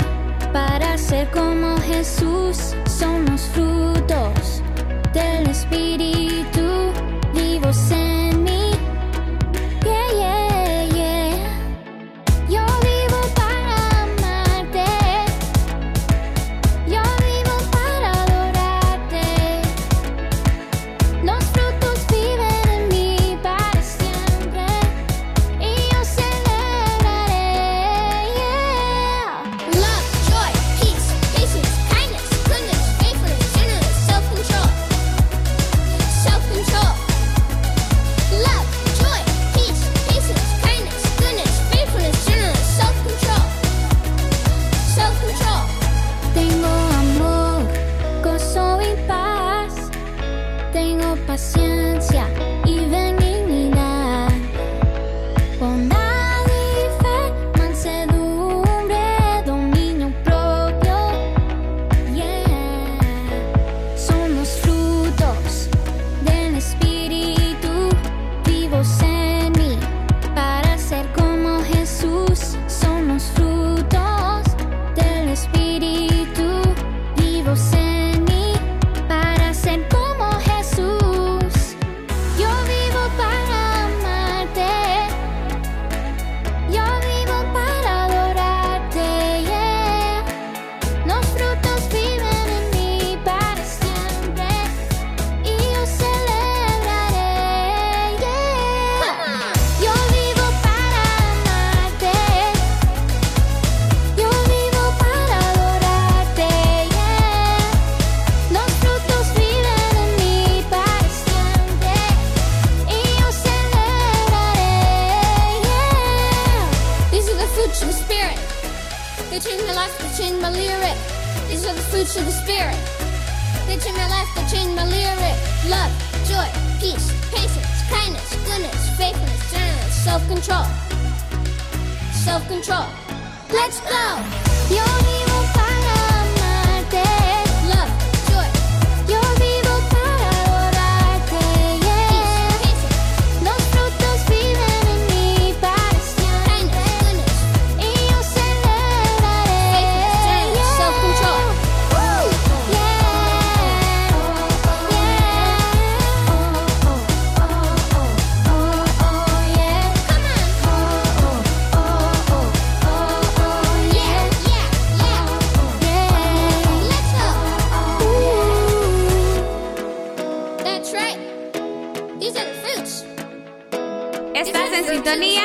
Para 0.54 0.96
ser 0.96 1.30
como 1.32 1.76
Jesús, 1.82 2.74
son 2.98 3.26
los 3.26 3.42
frutos 3.42 4.62
del 5.12 5.50
Espíritu 5.50 6.21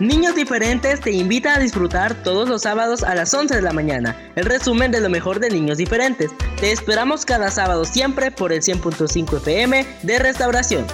Niños 0.00 0.36
Diferentes 0.36 1.00
te 1.00 1.10
invita 1.10 1.56
a 1.56 1.58
disfrutar 1.58 2.14
todos 2.22 2.48
los 2.48 2.62
sábados 2.62 3.02
a 3.02 3.16
las 3.16 3.34
11 3.34 3.56
de 3.56 3.62
la 3.62 3.72
mañana. 3.72 4.16
El 4.36 4.44
resumen 4.44 4.92
de 4.92 5.00
lo 5.00 5.08
mejor 5.08 5.40
de 5.40 5.50
Niños 5.50 5.78
Diferentes. 5.78 6.30
Te 6.60 6.70
esperamos 6.70 7.24
cada 7.26 7.50
sábado 7.50 7.84
siempre 7.84 8.30
por 8.30 8.52
el 8.52 8.62
100.5 8.62 9.38
FM 9.38 9.84
de 10.04 10.18
Restauración. 10.20 10.86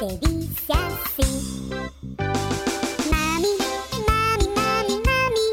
Te 0.00 0.06
dice 0.26 0.72
así. 0.72 1.28
Mami, 3.10 3.52
mami, 4.08 4.46
mami, 4.56 4.94
mami, 5.08 5.46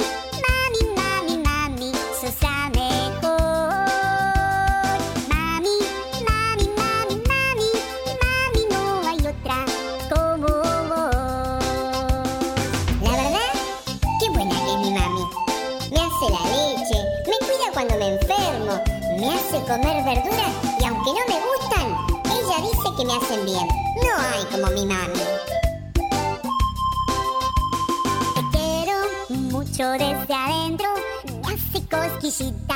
mami, 0.46 0.82
mami, 0.96 1.34
mami, 1.44 1.92
sos 2.22 2.42
la 2.42 2.70
mejor. 2.70 3.90
Mami, 5.28 5.76
mami, 6.30 6.66
mami, 6.80 7.16
mami, 7.28 7.70
mami, 8.24 8.62
no 8.72 8.82
hay 9.06 9.20
otra 9.20 9.60
como 10.10 10.48
vos. 10.88 11.66
La 13.04 13.12
verdad, 13.12 13.54
qué 14.22 14.30
buena 14.30 14.56
que 14.64 14.72
es 14.72 14.80
mi 14.80 14.92
mami. 14.92 15.24
Me 15.92 16.00
hace 16.00 16.26
la 16.32 16.44
leche, 16.56 17.00
me 17.26 17.38
cuida 17.46 17.68
cuando 17.74 17.98
me 17.98 18.08
enfermo, 18.14 18.82
me 19.20 19.28
hace 19.34 19.60
comer 19.68 19.98
verduras 20.06 20.54
y 20.80 20.86
aunque 20.86 21.12
no 21.12 21.24
me 21.28 21.38
gustan, 21.48 21.88
ella 22.32 22.58
dice 22.62 22.88
que 22.98 23.04
me 23.06 23.14
hacen 23.14 23.46
bien. 23.46 23.68
Hay 24.20 24.44
como 24.46 24.68
mi 24.72 24.86
mami. 24.86 25.20
Te 28.36 28.42
quiero 28.52 28.98
mucho 29.30 29.90
desde 29.92 30.34
adentro, 30.34 30.88
me 31.42 31.54
hace 31.54 31.86
cosquillitas 31.88 32.67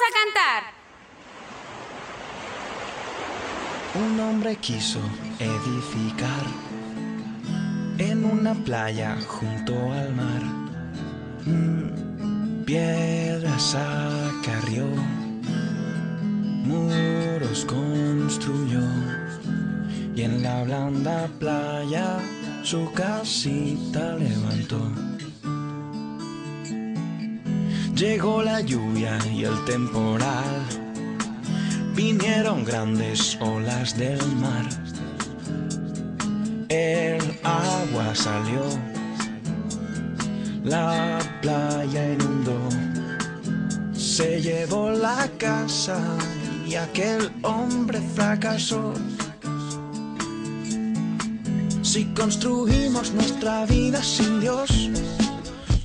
a 0.00 0.10
cantar. 0.12 0.80
Un 3.94 4.20
hombre 4.20 4.56
quiso 4.56 5.00
edificar 5.38 6.44
en 7.98 8.24
una 8.24 8.54
playa 8.54 9.18
junto 9.26 9.74
al 9.92 10.14
mar. 10.14 10.42
Mm, 11.44 12.64
Piedras 12.64 13.74
acarrió, 13.74 14.86
muros 16.64 17.64
construyó 17.64 18.86
y 20.14 20.22
en 20.22 20.42
la 20.42 20.62
blanda 20.62 21.28
playa 21.38 22.18
su 22.62 22.92
casita 22.92 24.14
levantó. 24.14 25.09
Llegó 28.00 28.42
la 28.42 28.62
lluvia 28.62 29.18
y 29.30 29.44
el 29.44 29.62
temporal 29.66 30.64
vinieron 31.94 32.64
grandes 32.64 33.36
olas 33.42 33.94
del 33.94 34.18
mar. 34.36 34.66
El 36.70 37.20
agua 37.44 38.14
salió, 38.14 38.62
la 40.64 41.18
playa 41.42 42.14
inundó, 42.14 42.58
se 43.92 44.40
llevó 44.40 44.88
la 44.92 45.28
casa 45.36 46.00
y 46.66 46.76
aquel 46.76 47.30
hombre 47.42 48.00
fracasó. 48.14 48.94
Si 51.82 52.06
construimos 52.14 53.12
nuestra 53.12 53.66
vida 53.66 54.02
sin 54.02 54.40
Dios, 54.40 54.88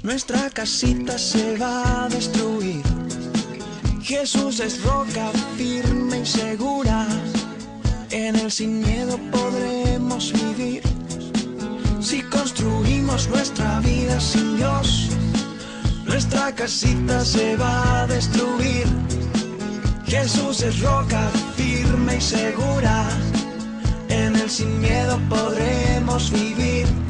nuestra 0.05 0.51
casita 0.51 1.17
se 1.17 1.57
va 1.57 2.05
a 2.05 2.09
destruir. 2.09 2.83
Jesús 4.03 4.59
es 4.59 4.83
roca 4.83 5.31
firme 5.57 6.19
y 6.19 6.25
segura, 6.25 7.07
en 8.11 8.35
él 8.35 8.51
sin 8.51 8.81
miedo 8.81 9.19
podremos 9.31 10.31
vivir. 10.31 10.83
Si 11.99 12.21
construimos 12.21 13.27
nuestra 13.29 13.79
vida 13.79 14.19
sin 14.21 14.57
Dios, 14.57 15.09
nuestra 16.05 16.53
casita 16.53 17.25
se 17.25 17.57
va 17.57 18.03
a 18.03 18.07
destruir. 18.07 18.85
Jesús 20.05 20.61
es 20.61 20.81
roca 20.81 21.31
firme 21.55 22.17
y 22.17 22.21
segura, 22.21 23.09
en 24.09 24.35
él 24.35 24.49
sin 24.51 24.79
miedo 24.79 25.19
podremos 25.29 26.29
vivir. 26.31 27.04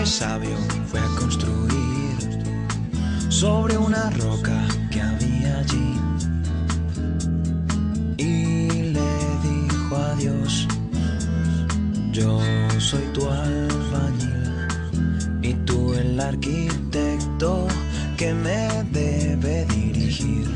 Hombre 0.00 0.12
sabio 0.12 0.56
fue 0.86 0.98
a 0.98 1.06
construir 1.08 2.16
sobre 3.28 3.76
una 3.76 4.08
roca 4.08 4.66
que 4.90 4.98
había 4.98 5.58
allí 5.58 5.94
y 8.16 8.94
le 8.94 9.10
dijo 9.42 9.96
a 9.96 10.14
Dios, 10.14 10.66
yo 12.12 12.40
soy 12.78 13.02
tu 13.12 13.28
albañil 13.28 14.68
y 15.42 15.52
tú 15.66 15.92
el 15.92 16.18
arquitecto 16.18 17.68
que 18.16 18.32
me 18.32 18.82
debe 18.92 19.66
dirigir. 19.66 20.48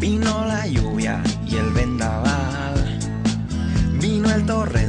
Vino 0.00 0.46
la 0.46 0.66
lluvia 0.66 1.22
y 1.46 1.56
el 1.56 1.70
vendaval, 1.72 2.98
vino 4.00 4.30
el 4.30 4.46
torrente 4.46 4.85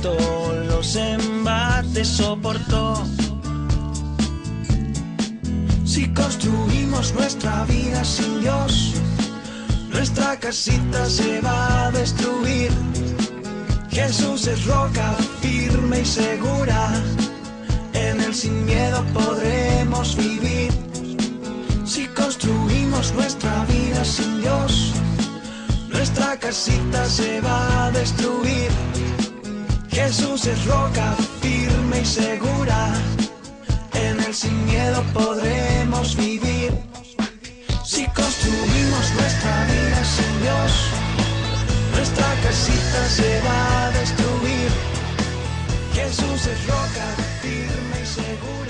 Cristo 0.00 0.54
los 0.66 0.96
embates 0.96 2.08
soportó. 2.08 3.04
Si 5.84 6.08
construimos 6.14 7.12
nuestra 7.12 7.64
vida 7.66 8.02
sin 8.02 8.40
Dios, 8.40 8.94
nuestra 9.90 10.38
casita 10.38 11.04
se 11.04 11.42
va 11.42 11.86
a 11.86 11.90
destruir. 11.90 12.70
Jesús 13.90 14.46
es 14.46 14.64
roca 14.64 15.16
firme 15.42 16.00
y 16.00 16.06
segura, 16.06 16.92
en 17.92 18.20
él 18.22 18.34
sin 18.34 18.64
miedo 18.64 19.04
podremos 19.12 20.16
vivir. 20.16 20.72
Si 21.84 22.06
construimos 22.08 23.12
nuestra 23.12 23.66
vida 23.66 24.02
sin 24.04 24.40
Dios, 24.40 24.94
nuestra 25.90 26.38
casita 26.38 27.04
se 27.04 27.40
va 27.42 27.86
a 27.86 27.90
destruir. 27.90 28.89
Jesús 29.90 30.46
es 30.46 30.64
roca 30.66 31.16
firme 31.40 32.00
y 32.00 32.04
segura, 32.04 32.92
en 33.92 34.20
él 34.20 34.34
sin 34.34 34.64
miedo 34.66 35.02
podremos 35.12 36.16
vivir. 36.16 36.72
Si 37.84 38.06
construimos 38.06 39.14
nuestra 39.18 39.64
vida 39.66 40.04
sin 40.04 40.42
Dios, 40.42 40.72
nuestra 41.94 42.26
casita 42.42 43.08
se 43.08 43.40
va 43.42 43.86
a 43.86 43.90
destruir. 43.90 44.70
Jesús 45.92 46.46
es 46.46 46.66
roca 46.66 47.06
firme 47.42 48.02
y 48.02 48.06
segura. 48.06 48.69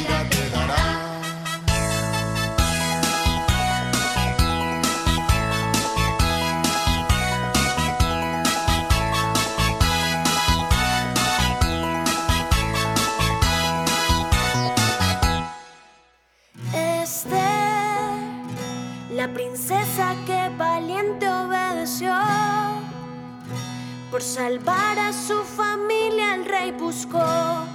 Por 24.21 24.27
salvar 24.27 24.99
a 24.99 25.13
su 25.13 25.41
familia 25.41 26.35
el 26.35 26.45
rey 26.45 26.71
buscó 26.71 27.65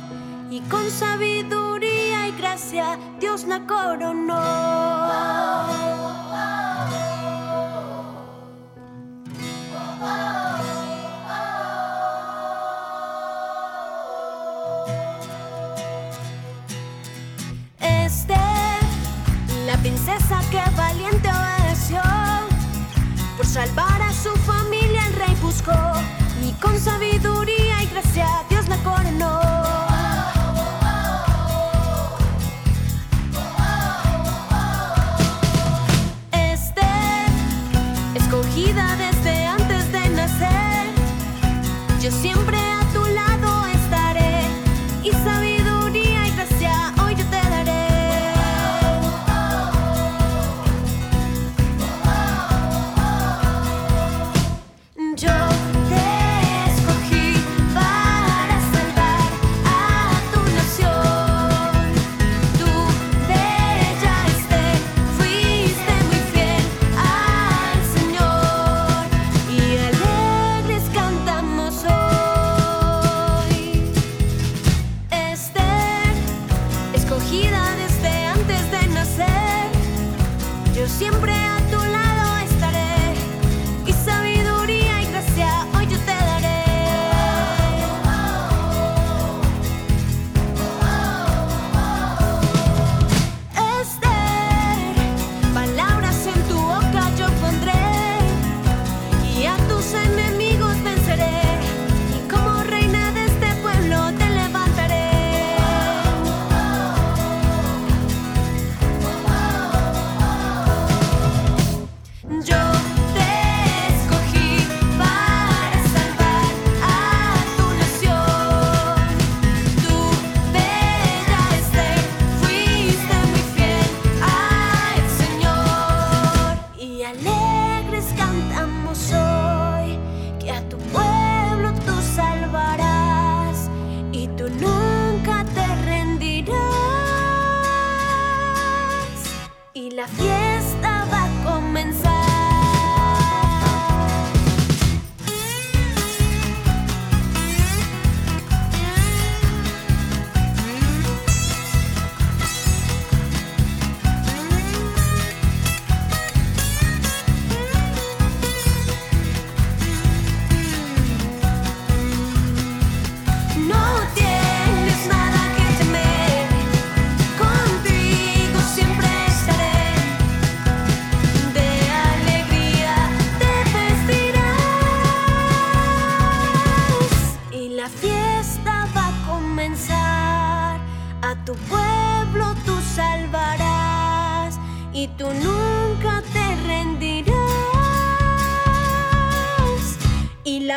y 0.48 0.60
con 0.70 0.88
sabiduría 0.88 2.28
y 2.28 2.32
gracia 2.38 2.96
Dios 3.18 3.42
la 3.48 3.66
coronó. 3.66 4.44
Esther, 17.80 18.38
la 19.66 19.76
princesa 19.78 20.40
que 20.52 20.62
valiente 20.76 21.28
obedeció. 21.28 22.00
Por 23.36 23.46
salvar 23.46 24.00
a 24.00 24.12
su 24.12 24.30
familia 24.46 25.04
el 25.08 25.12
rey 25.14 25.36
buscó. 25.42 25.95
Sabiduría 26.78 27.82
y 27.82 27.86
gracia 27.86 28.44
Dios 28.50 28.68
la 28.68 28.76
coronó. 28.82 29.45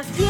Y 0.02 0.28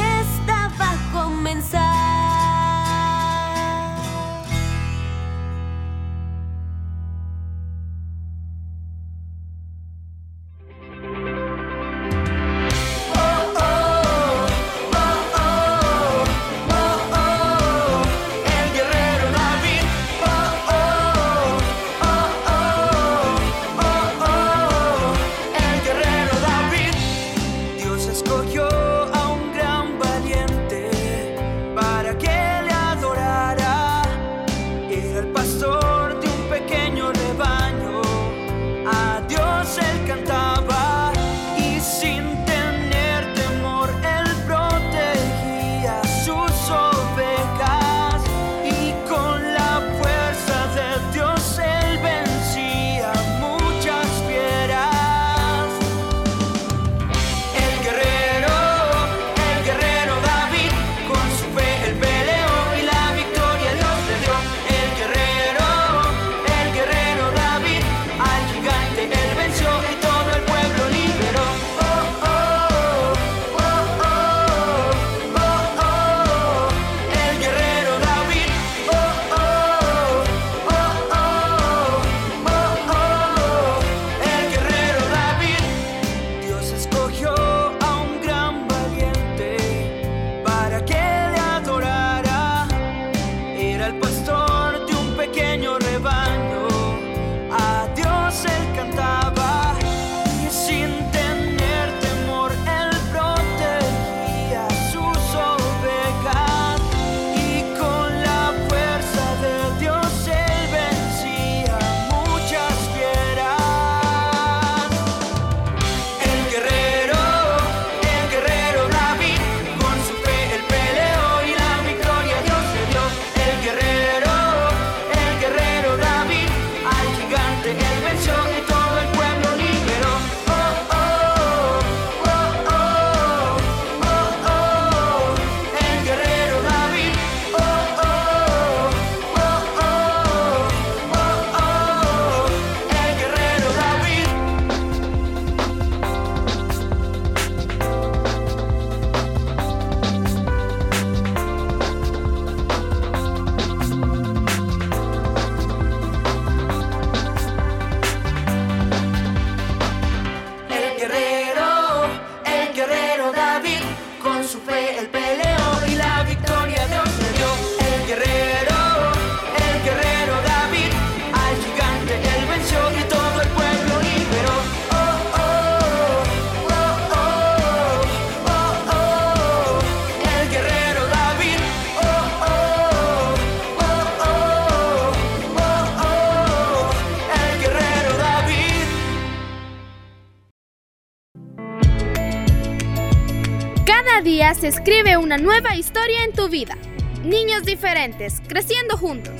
se 194.59 194.67
escribe 194.67 195.15
una 195.15 195.37
nueva 195.37 195.75
historia 195.75 196.25
en 196.25 196.33
tu 196.33 196.49
vida. 196.49 196.77
Niños 197.23 197.63
diferentes, 197.63 198.41
creciendo 198.45 198.97
juntos. 198.97 199.33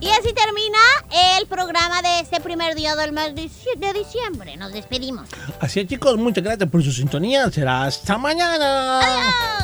Y 0.00 0.08
así 0.08 0.32
termina 0.34 0.78
el 1.38 1.46
programa 1.48 2.00
de 2.02 2.20
este 2.20 2.40
primer 2.40 2.76
día 2.76 2.94
del 2.94 3.10
mes 3.10 3.34
de 3.34 3.92
diciembre. 3.92 4.56
Nos 4.56 4.72
despedimos. 4.72 5.28
Así 5.58 5.80
es, 5.80 5.88
chicos, 5.88 6.16
muchas 6.16 6.44
gracias 6.44 6.70
por 6.70 6.80
su 6.84 6.92
sintonía. 6.92 7.50
Será 7.50 7.86
hasta 7.86 8.18
mañana. 8.18 9.00
Adiós. 9.00 9.63